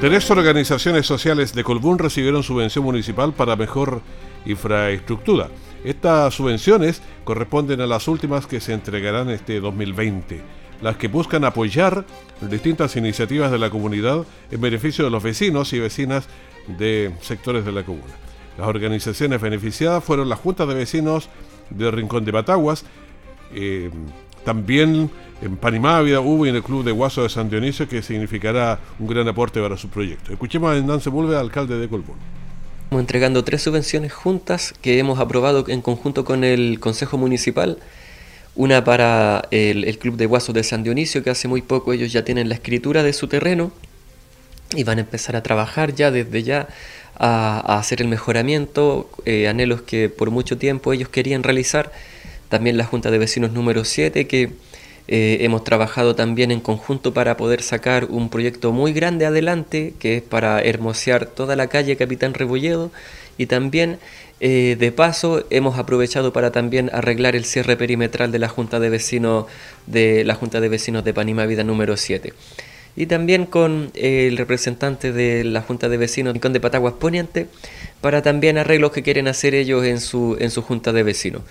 Tres 0.00 0.30
organizaciones 0.30 1.06
sociales 1.06 1.54
de 1.54 1.64
Colbún 1.64 1.98
recibieron 1.98 2.44
subvención 2.44 2.84
municipal 2.84 3.32
para 3.32 3.56
mejor 3.56 4.00
infraestructura. 4.46 5.48
Estas 5.82 6.34
subvenciones 6.34 7.02
corresponden 7.24 7.80
a 7.80 7.86
las 7.88 8.06
últimas 8.06 8.46
que 8.46 8.60
se 8.60 8.74
entregarán 8.74 9.28
este 9.28 9.58
2020, 9.58 10.40
las 10.82 10.96
que 10.96 11.08
buscan 11.08 11.44
apoyar 11.44 12.04
distintas 12.40 12.94
iniciativas 12.94 13.50
de 13.50 13.58
la 13.58 13.70
comunidad 13.70 14.24
en 14.52 14.60
beneficio 14.60 15.04
de 15.04 15.10
los 15.10 15.20
vecinos 15.20 15.72
y 15.72 15.80
vecinas 15.80 16.28
de 16.68 17.12
sectores 17.20 17.64
de 17.64 17.72
la 17.72 17.82
comuna. 17.82 18.14
Las 18.56 18.68
organizaciones 18.68 19.40
beneficiadas 19.40 20.04
fueron 20.04 20.28
la 20.28 20.36
Junta 20.36 20.64
de 20.64 20.74
Vecinos 20.74 21.28
de 21.70 21.90
Rincón 21.90 22.24
de 22.24 22.30
Bataguas, 22.30 22.84
eh, 23.52 23.90
también 24.44 25.10
en 25.40 25.56
Panimávida 25.56 26.20
hubo 26.20 26.46
en 26.46 26.56
el 26.56 26.62
Club 26.62 26.84
de 26.84 26.92
Guaso 26.92 27.22
de 27.22 27.28
San 27.28 27.48
Dionisio 27.48 27.88
que 27.88 28.02
significará 28.02 28.78
un 28.98 29.06
gran 29.06 29.28
aporte 29.28 29.60
para 29.60 29.76
su 29.76 29.88
proyecto. 29.88 30.32
Escuchemos 30.32 30.72
a 30.72 30.76
Hernán 30.76 31.00
Sepúlveda, 31.00 31.40
alcalde 31.40 31.78
de 31.78 31.88
Colbún. 31.88 32.16
Estamos 32.84 33.02
entregando 33.02 33.44
tres 33.44 33.62
subvenciones 33.62 34.12
juntas 34.12 34.74
que 34.80 34.98
hemos 34.98 35.20
aprobado 35.20 35.64
en 35.68 35.82
conjunto 35.82 36.24
con 36.24 36.42
el 36.42 36.80
Consejo 36.80 37.18
Municipal. 37.18 37.78
Una 38.56 38.82
para 38.82 39.46
el, 39.50 39.98
Club 39.98 40.16
de 40.16 40.26
Guasos 40.26 40.54
de 40.54 40.64
San 40.64 40.82
Dionisio, 40.82 41.22
que 41.22 41.30
hace 41.30 41.46
muy 41.46 41.62
poco 41.62 41.92
ellos 41.92 42.12
ya 42.12 42.24
tienen 42.24 42.48
la 42.48 42.54
escritura 42.54 43.02
de 43.02 43.12
su 43.12 43.28
terreno 43.28 43.70
y 44.74 44.84
van 44.84 44.98
a 44.98 45.02
empezar 45.02 45.36
a 45.36 45.42
trabajar 45.42 45.94
ya 45.94 46.10
desde 46.10 46.42
ya 46.42 46.68
a, 47.16 47.78
hacer 47.78 48.02
el 48.02 48.08
mejoramiento, 48.08 49.08
eh, 49.24 49.48
anhelos 49.48 49.82
que 49.82 50.08
por 50.08 50.30
mucho 50.30 50.58
tiempo 50.58 50.92
ellos 50.92 51.08
querían 51.08 51.42
realizar. 51.42 51.92
También 52.48 52.78
la 52.78 52.84
Junta 52.84 53.10
de 53.10 53.18
Vecinos 53.18 53.52
número 53.52 53.84
7, 53.84 54.26
que 54.26 54.52
eh, 55.08 55.38
hemos 55.40 55.64
trabajado 55.64 56.14
también 56.14 56.50
en 56.50 56.60
conjunto 56.60 57.14
para 57.14 57.38
poder 57.38 57.62
sacar 57.62 58.04
un 58.10 58.28
proyecto 58.28 58.72
muy 58.72 58.92
grande 58.92 59.24
adelante, 59.24 59.94
que 59.98 60.18
es 60.18 60.22
para 60.22 60.60
hermosear 60.60 61.24
toda 61.24 61.56
la 61.56 61.68
calle 61.68 61.96
Capitán 61.96 62.34
Rebolledo 62.34 62.90
y 63.38 63.46
también 63.46 63.98
eh, 64.40 64.76
de 64.78 64.92
paso 64.92 65.46
hemos 65.48 65.78
aprovechado 65.78 66.32
para 66.32 66.52
también 66.52 66.90
arreglar 66.92 67.36
el 67.36 67.44
cierre 67.44 67.76
perimetral 67.76 68.30
de 68.30 68.38
la 68.38 68.48
Junta 68.48 68.78
de 68.80 68.90
Vecinos 68.90 69.46
de 69.86 70.24
la 70.24 70.34
Junta 70.34 70.60
de 70.60 70.68
Vecinos 70.68 71.04
de 71.04 71.14
Panima 71.14 71.46
Vida 71.46 71.64
número 71.64 71.96
7. 71.96 72.34
Y 72.94 73.06
también 73.06 73.46
con 73.46 73.90
el 73.94 74.36
representante 74.36 75.12
de 75.12 75.44
la 75.44 75.62
Junta 75.62 75.88
de 75.88 75.96
Vecinos 75.96 76.34
de 76.34 76.60
Pataguas 76.60 76.94
Poniente 76.94 77.46
para 78.00 78.22
también 78.22 78.58
arreglos 78.58 78.92
que 78.92 79.02
quieren 79.02 79.28
hacer 79.28 79.54
ellos 79.54 79.84
en 79.84 80.00
su, 80.00 80.36
en 80.38 80.50
su 80.50 80.62
Junta 80.62 80.92
de 80.92 81.02
Vecinos. 81.02 81.42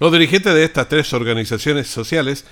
Los 0.00 0.12
dirigentes 0.12 0.54
de 0.54 0.64
estas 0.64 0.88
tres 0.88 1.12
organizaciones 1.12 1.86
sociales 1.86 2.46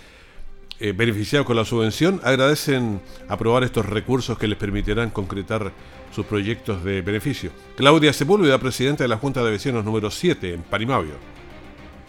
eh, 0.81 0.93
beneficiados 0.93 1.47
con 1.47 1.57
la 1.57 1.65
subvención 1.65 2.21
agradecen 2.23 3.01
aprobar 3.27 3.65
estos 3.65 3.87
recursos 3.87 4.37
que 4.37 4.47
les 4.47 4.59
permitirán 4.59 5.09
concretar 5.09 5.73
sus 6.15 6.27
proyectos 6.27 6.85
de 6.85 7.01
beneficio. 7.01 7.51
Claudia 7.75 8.13
Sepúlveda, 8.13 8.59
presidenta 8.59 9.05
de 9.05 9.09
la 9.09 9.17
Junta 9.17 9.43
de 9.43 9.51
Vecinos 9.51 9.83
número 9.83 10.11
7 10.11 10.53
en 10.53 10.63
Parimavio. 10.63 11.15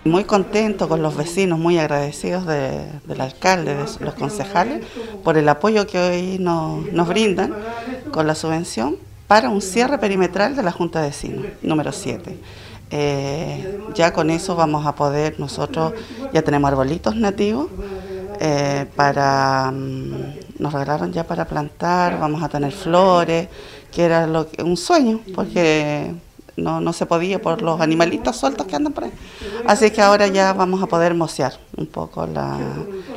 Muy 0.03 0.25
contento 0.25 0.89
con 0.89 1.01
los 1.01 1.15
vecinos, 1.15 1.57
muy 1.57 1.77
agradecidos 1.77 2.45
del 2.45 3.21
alcalde, 3.21 3.75
de 3.75 4.05
los 4.05 4.15
concejales, 4.15 4.85
por 5.23 5.37
el 5.37 5.47
apoyo 5.47 5.87
que 5.87 5.99
hoy 5.99 6.37
nos 6.37 7.07
brindan 7.07 7.55
con 8.11 8.27
la 8.27 8.35
subvención 8.35 8.97
para 9.27 9.47
un 9.47 9.61
cierre 9.61 9.99
perimetral 9.99 10.57
de 10.57 10.63
la 10.63 10.73
Junta 10.73 10.99
de 11.01 11.07
Vecinos 11.07 11.45
número 11.61 11.93
7. 11.93 12.37
Eh, 12.91 13.79
ya 13.93 14.13
con 14.13 14.29
eso 14.29 14.55
vamos 14.55 14.85
a 14.85 14.95
poder, 14.95 15.39
nosotros 15.39 15.93
ya 16.33 16.41
tenemos 16.41 16.69
arbolitos 16.69 17.15
nativos 17.15 17.67
eh, 18.39 18.85
para, 18.95 19.71
mm, 19.71 20.13
nos 20.59 20.73
regalaron 20.73 21.11
ya 21.11 21.23
para 21.23 21.45
plantar, 21.45 22.19
vamos 22.19 22.41
a 22.41 22.49
tener 22.49 22.71
flores, 22.71 23.47
que 23.91 24.03
era 24.03 24.27
un 24.63 24.77
sueño, 24.77 25.19
porque 25.35 26.13
no, 26.55 26.81
no 26.81 26.93
se 26.93 27.05
podía 27.05 27.41
por 27.41 27.61
los 27.61 27.81
animalitos 27.81 28.35
sueltos 28.37 28.65
que 28.67 28.75
andan 28.75 28.93
por 28.93 29.05
ahí. 29.05 29.11
Así 29.67 29.91
que 29.91 30.01
ahora 30.01 30.27
ya 30.27 30.53
vamos 30.53 30.81
a 30.81 30.87
poder 30.87 31.13
mocear 31.13 31.53
un 31.75 31.87
poco 31.87 32.27
la, 32.27 32.57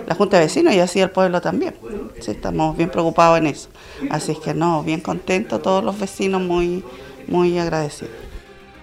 la 0.07 0.15
Junta 0.15 0.39
de 0.39 0.45
Vecinos 0.45 0.75
y 0.75 0.81
así 0.81 1.01
el 1.01 1.11
pueblo 1.11 1.41
también. 1.41 1.75
Sí, 2.21 2.33
estamos 2.33 2.77
bien 2.77 2.91
preocupados 2.91 3.39
en 3.39 3.47
eso. 3.47 3.69
Así 4.11 4.35
que 4.35 4.55
no, 4.55 4.83
bien 4.83 5.01
contentos, 5.01 5.63
todos 5.63 5.85
los 5.85 5.99
vecinos 5.99 6.41
muy, 6.41 6.85
muy 7.29 7.59
agradecidos. 7.59 8.22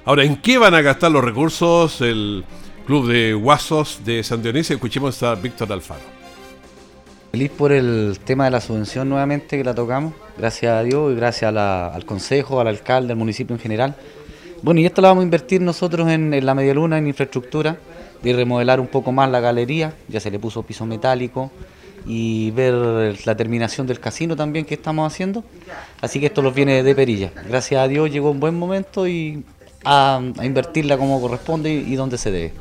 Ahora, 0.06 0.24
¿en 0.24 0.38
qué 0.38 0.58
van 0.58 0.74
a 0.74 0.82
gastar 0.82 1.12
los 1.12 1.24
recursos 1.24 2.02
el 2.02 2.44
Club 2.88 3.10
de 3.10 3.34
Guasos 3.34 4.02
de 4.06 4.24
San 4.24 4.42
Dionisio? 4.42 4.76
Escuchemos 4.76 5.22
a 5.24 5.36
Víctor 5.36 5.72
Alfaro. 5.72 6.02
Feliz 7.32 7.52
por 7.52 7.72
el 7.72 8.18
tema 8.24 8.46
de 8.46 8.52
la 8.52 8.62
subvención 8.62 9.08
nuevamente 9.10 9.58
que 9.58 9.64
la 9.64 9.76
tocamos, 9.76 10.14
gracias 10.38 10.72
a 10.72 10.82
Dios 10.84 11.12
y 11.12 11.16
gracias 11.16 11.54
al 11.54 12.06
Consejo, 12.06 12.60
al 12.60 12.68
alcalde, 12.68 13.14
al 13.14 13.20
municipio 13.20 13.56
en 13.56 13.60
general. 13.60 13.96
Bueno, 14.64 14.80
y 14.80 14.86
esto 14.86 15.02
lo 15.02 15.10
vamos 15.10 15.22
a 15.22 15.26
invertir 15.26 15.62
nosotros 15.62 16.10
en, 16.10 16.44
la 16.44 16.56
media 16.56 16.74
luna, 16.74 16.98
en 16.98 17.06
infraestructura, 17.06 17.78
de 18.24 18.34
remodelar 18.34 18.80
un 18.80 18.88
poco 18.88 19.12
más 19.12 19.30
la 19.30 19.42
galería, 19.42 19.94
ya 20.08 20.20
se 20.20 20.32
le 20.32 20.40
puso 20.40 20.64
piso 20.64 20.86
metálico, 20.86 21.52
y 22.08 22.52
ver 22.52 23.18
la 23.26 23.36
terminación 23.36 23.86
del 23.86 24.00
casino 24.00 24.36
también 24.36 24.66
que 24.66 24.74
estamos 24.74 25.12
haciendo. 25.12 25.44
Así 26.02 26.20
que 26.20 26.28
esto 26.28 26.42
los 26.42 26.56
viene 26.56 26.82
de 26.82 26.96
perilla. 26.96 27.32
Gracias 27.48 27.82
a 27.82 27.88
Dios 27.88 28.10
llegó 28.10 28.32
un 28.32 28.40
buen 28.40 28.58
momento 28.58 29.08
y 29.08 29.44
a, 29.84 30.22
invertirla 30.44 30.98
como 30.98 31.22
corresponde 31.22 31.72
y, 31.74 31.96
donde 31.96 32.18
se 32.18 32.32
debe. 32.32 32.54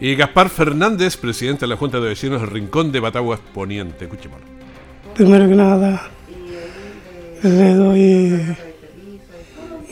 Y 0.00 0.14
Gaspar 0.14 0.48
Fernández, 0.48 1.16
presidente 1.16 1.62
de 1.62 1.68
la 1.68 1.76
Junta 1.76 2.00
de 2.00 2.08
Vecinos 2.08 2.40
del 2.40 2.50
Rincón 2.50 2.90
de 2.92 3.00
Bataguas 3.00 3.40
Poniente. 3.52 4.04
Escuchémoslo. 4.04 4.46
Primero 5.14 5.48
que 5.48 5.54
nada, 5.54 6.08
le 7.42 7.74
doy 7.74 8.56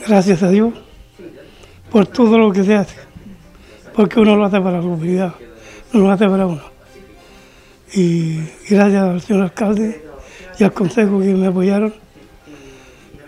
gracias 0.07 0.41
a 0.41 0.49
Dios 0.49 0.73
por 1.91 2.07
todo 2.07 2.37
lo 2.37 2.51
que 2.51 2.63
se 2.63 2.75
hace, 2.75 2.95
porque 3.93 4.19
uno 4.19 4.35
lo 4.35 4.45
hace 4.45 4.59
para 4.59 4.77
la 4.77 4.81
comunidad, 4.81 5.35
no 5.93 5.99
lo 5.99 6.11
hace 6.11 6.27
para 6.27 6.47
uno. 6.47 6.61
Y 7.93 8.39
gracias 8.69 9.03
al 9.03 9.21
señor 9.21 9.43
alcalde 9.43 10.05
y 10.57 10.63
al 10.63 10.73
consejo 10.73 11.19
que 11.19 11.33
me 11.33 11.47
apoyaron. 11.47 11.93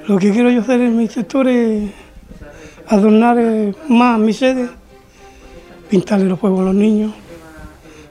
Lo 0.07 0.17
que 0.17 0.31
quiero 0.31 0.49
yo 0.49 0.61
hacer 0.61 0.81
en 0.81 0.97
mi 0.97 1.07
sector 1.07 1.47
es 1.47 1.91
adornar 2.91 3.37
más 3.87 4.19
mi 4.19 4.33
sede, 4.33 4.69
pintarle 5.89 6.25
los 6.25 6.37
juegos 6.37 6.59
a 6.59 6.63
los 6.65 6.75
niños, 6.75 7.13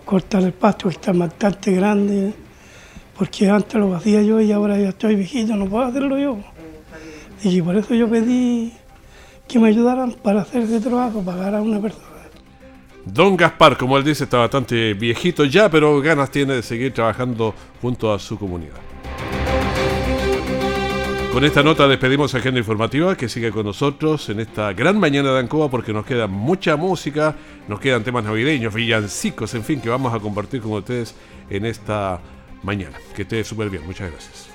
cortar 0.06 0.42
el 0.42 0.52
pasto 0.52 0.88
que 0.88 0.94
está 0.94 1.12
bastante 1.12 1.72
grande, 1.72 2.32
porque 3.16 3.50
antes 3.50 3.74
lo 3.74 3.94
hacía 3.94 4.22
yo 4.22 4.40
y 4.40 4.50
ahora 4.52 4.78
ya 4.78 4.88
estoy 4.88 5.16
viejito, 5.16 5.54
no 5.54 5.66
puedo 5.66 5.84
hacerlo 5.84 6.18
yo. 6.18 6.38
Y 7.42 7.60
por 7.60 7.76
eso 7.76 7.94
yo 7.94 8.08
pedí 8.08 8.72
que 9.46 9.58
me 9.58 9.68
ayudaran 9.68 10.12
para 10.12 10.42
hacer 10.42 10.62
ese 10.62 10.80
trabajo, 10.80 11.22
pagar 11.22 11.54
a 11.54 11.60
una 11.60 11.78
persona. 11.78 12.06
Don 13.04 13.36
Gaspar, 13.36 13.76
como 13.76 13.98
él 13.98 14.04
dice, 14.04 14.24
está 14.24 14.38
bastante 14.38 14.94
viejito 14.94 15.44
ya, 15.44 15.70
pero 15.70 16.00
ganas 16.00 16.30
tiene 16.30 16.54
de 16.54 16.62
seguir 16.62 16.94
trabajando 16.94 17.54
junto 17.82 18.12
a 18.12 18.18
su 18.18 18.38
comunidad. 18.38 18.89
Con 21.32 21.44
esta 21.44 21.62
nota 21.62 21.86
despedimos 21.86 22.34
Agenda 22.34 22.58
Informativa 22.58 23.16
que 23.16 23.28
sigue 23.28 23.52
con 23.52 23.64
nosotros 23.64 24.28
en 24.30 24.40
esta 24.40 24.72
gran 24.72 24.98
mañana 24.98 25.32
de 25.32 25.38
Ancoa 25.38 25.70
porque 25.70 25.92
nos 25.92 26.04
queda 26.04 26.26
mucha 26.26 26.74
música, 26.74 27.36
nos 27.68 27.78
quedan 27.78 28.02
temas 28.02 28.24
navideños, 28.24 28.74
villancicos, 28.74 29.54
en 29.54 29.62
fin, 29.62 29.80
que 29.80 29.88
vamos 29.88 30.12
a 30.12 30.18
compartir 30.18 30.60
con 30.60 30.72
ustedes 30.72 31.14
en 31.48 31.66
esta 31.66 32.20
mañana. 32.64 32.98
Que 33.14 33.22
esté 33.22 33.44
súper 33.44 33.70
bien, 33.70 33.86
muchas 33.86 34.10
gracias. 34.10 34.49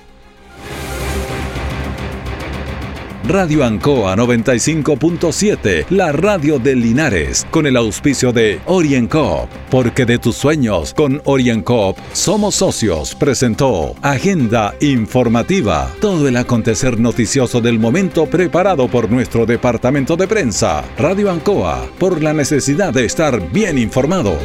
Radio 3.28 3.64
Ancoa 3.64 4.14
95.7, 4.14 5.86
la 5.90 6.12
radio 6.12 6.60
de 6.60 6.76
Linares, 6.76 7.44
con 7.50 7.66
el 7.66 7.76
auspicio 7.76 8.32
de 8.32 8.60
OrienCoop, 8.66 9.48
porque 9.68 10.06
de 10.06 10.20
tus 10.20 10.36
sueños 10.36 10.94
con 10.94 11.20
OrienCoop 11.24 11.96
somos 12.12 12.54
socios, 12.54 13.16
presentó 13.16 13.96
Agenda 14.00 14.76
Informativa, 14.80 15.90
todo 16.00 16.28
el 16.28 16.36
acontecer 16.36 17.00
noticioso 17.00 17.60
del 17.60 17.80
momento 17.80 18.26
preparado 18.26 18.86
por 18.86 19.10
nuestro 19.10 19.44
departamento 19.44 20.16
de 20.16 20.28
prensa, 20.28 20.84
Radio 20.96 21.28
Ancoa, 21.28 21.84
por 21.98 22.22
la 22.22 22.32
necesidad 22.32 22.94
de 22.94 23.06
estar 23.06 23.50
bien 23.50 23.76
informado. 23.76 24.38